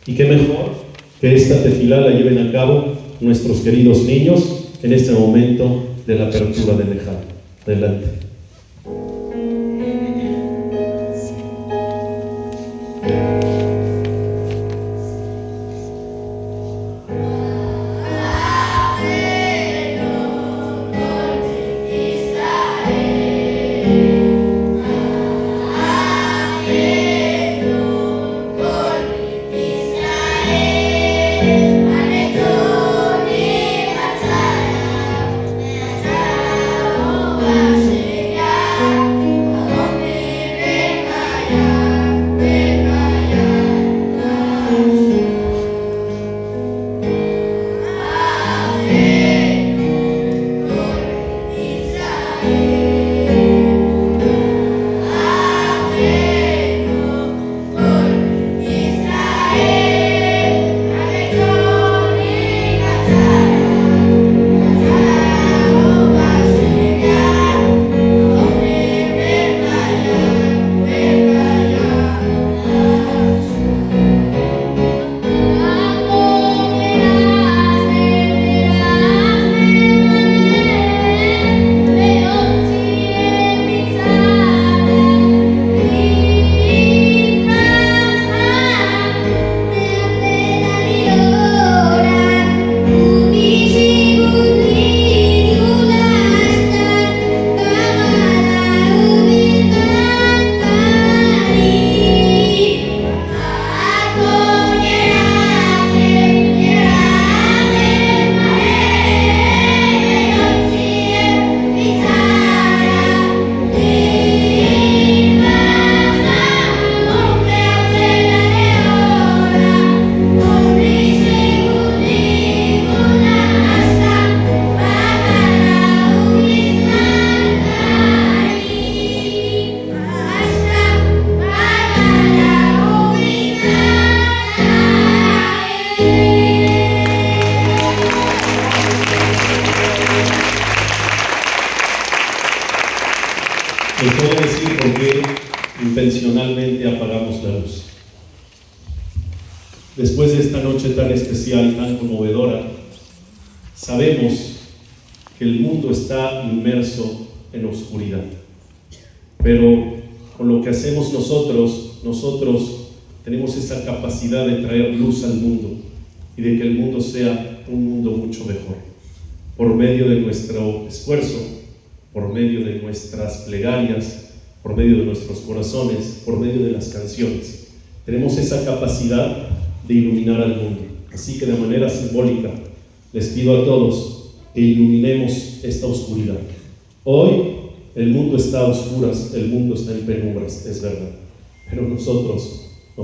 [0.06, 0.74] Y qué mejor
[1.22, 4.44] que esta tefilá la lleven a cabo nuestros queridos niños
[4.82, 7.18] en este momento de la apertura de Leján.
[7.66, 8.29] Adelante.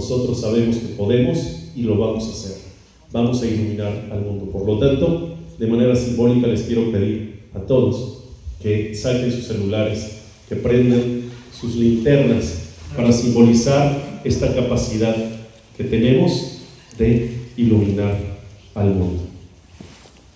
[0.09, 1.39] Nosotros, sabemos que podemos
[1.75, 2.57] y lo vamos a hacer.
[3.11, 4.45] Vamos a iluminar al mundo.
[4.51, 8.19] Por lo tanto, de manera simbólica les quiero pedir a todos
[8.61, 11.23] que saquen sus celulares, que prendan
[11.59, 12.53] sus linternas
[12.95, 15.15] para simbolizar esta capacidad
[15.75, 16.59] que tenemos
[16.99, 18.15] de iluminar
[18.75, 19.23] al mundo.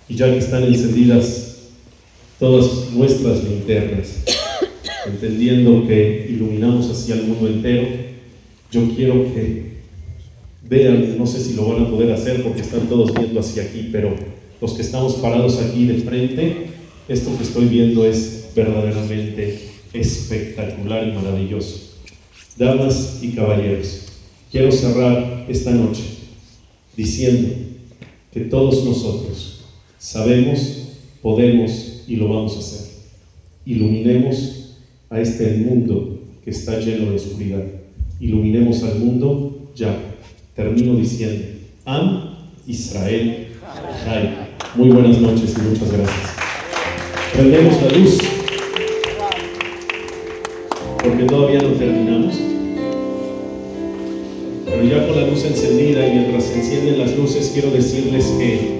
[0.07, 1.57] Y ya que están encendidas
[2.39, 4.23] todas nuestras linternas,
[5.05, 8.08] entendiendo que iluminamos hacia el mundo entero,
[8.71, 9.79] yo quiero que
[10.67, 13.89] vean, no sé si lo van a poder hacer porque están todos viendo hacia aquí,
[13.91, 14.15] pero
[14.61, 16.67] los que estamos parados aquí de frente,
[17.07, 21.93] esto que estoy viendo es verdaderamente espectacular y maravilloso.
[22.57, 24.05] Damas y caballeros,
[24.51, 26.03] quiero cerrar esta noche
[26.95, 27.55] diciendo
[28.31, 29.61] que todos nosotros
[29.97, 30.89] sabemos,
[31.21, 32.89] podemos y lo vamos a hacer.
[33.65, 34.75] Iluminemos
[35.09, 37.78] a este mundo que está lleno de oscuridad.
[38.19, 39.97] Iluminemos al mundo ya.
[40.53, 41.45] Termino diciendo,
[41.85, 42.35] Am
[42.67, 43.47] Israel
[44.05, 44.49] Jai.
[44.75, 46.35] Muy buenas noches y muchas gracias.
[47.33, 48.17] Prendemos la luz
[51.01, 52.35] porque todavía no terminamos.
[54.65, 58.79] Pero ya con la luz encendida y mientras se encienden las luces, quiero decirles que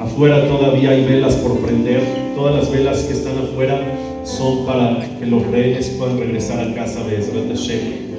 [0.00, 2.02] afuera todavía hay velas por prender.
[2.34, 3.80] Todas las velas que están afuera
[4.24, 8.09] son para que los reyes puedan regresar a casa de Hashem.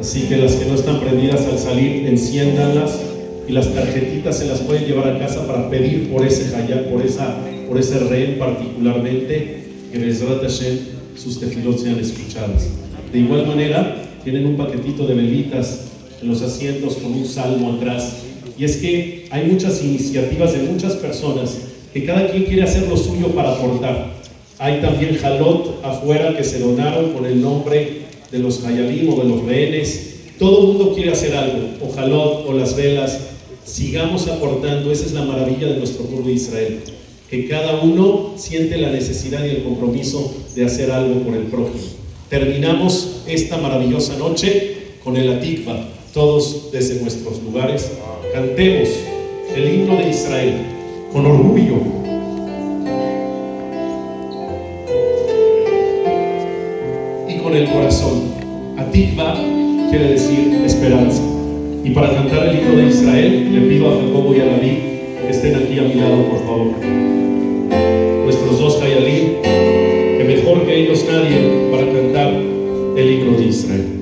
[0.00, 3.00] Así que las que no están prendidas al salir, enciéndanlas
[3.46, 7.04] y las tarjetitas se las pueden llevar a casa para pedir por ese hayat, por,
[7.04, 7.36] esa,
[7.68, 10.78] por ese rey particularmente, que Bezrat Hashem
[11.16, 12.68] sus tefilot sean escuchadas.
[13.12, 15.88] De igual manera, tienen un paquetito de velitas
[16.22, 18.22] en los asientos con un salmo atrás.
[18.58, 21.58] Y es que hay muchas iniciativas de muchas personas
[21.92, 24.14] que cada quien quiere hacer lo suyo para aportar.
[24.58, 27.99] Hay también jalot afuera que se donaron con el nombre
[28.30, 30.14] de los hayalim o de los rehenes.
[30.38, 33.18] Todo el mundo quiere hacer algo, o jalot o las velas.
[33.64, 36.80] Sigamos aportando, esa es la maravilla de nuestro pueblo de Israel
[37.30, 41.84] que cada uno siente la necesidad y el compromiso de hacer algo por el prójimo.
[42.28, 47.92] Terminamos esta maravillosa noche con el Atikva, todos desde nuestros lugares.
[48.34, 48.88] Cantemos
[49.54, 50.54] el himno de Israel
[51.12, 51.99] con orgullo.
[57.32, 58.32] Y con el corazón.
[58.76, 59.36] Atikva
[59.90, 61.22] quiere decir esperanza.
[61.84, 64.78] Y para cantar el himno de Israel, le pido a Jacobo y a David
[65.22, 67.00] que estén aquí a mi lado, por favor
[68.30, 73.99] nuestros dos Hayalim, que mejor que ellos nadie para cantar el himno de Israel.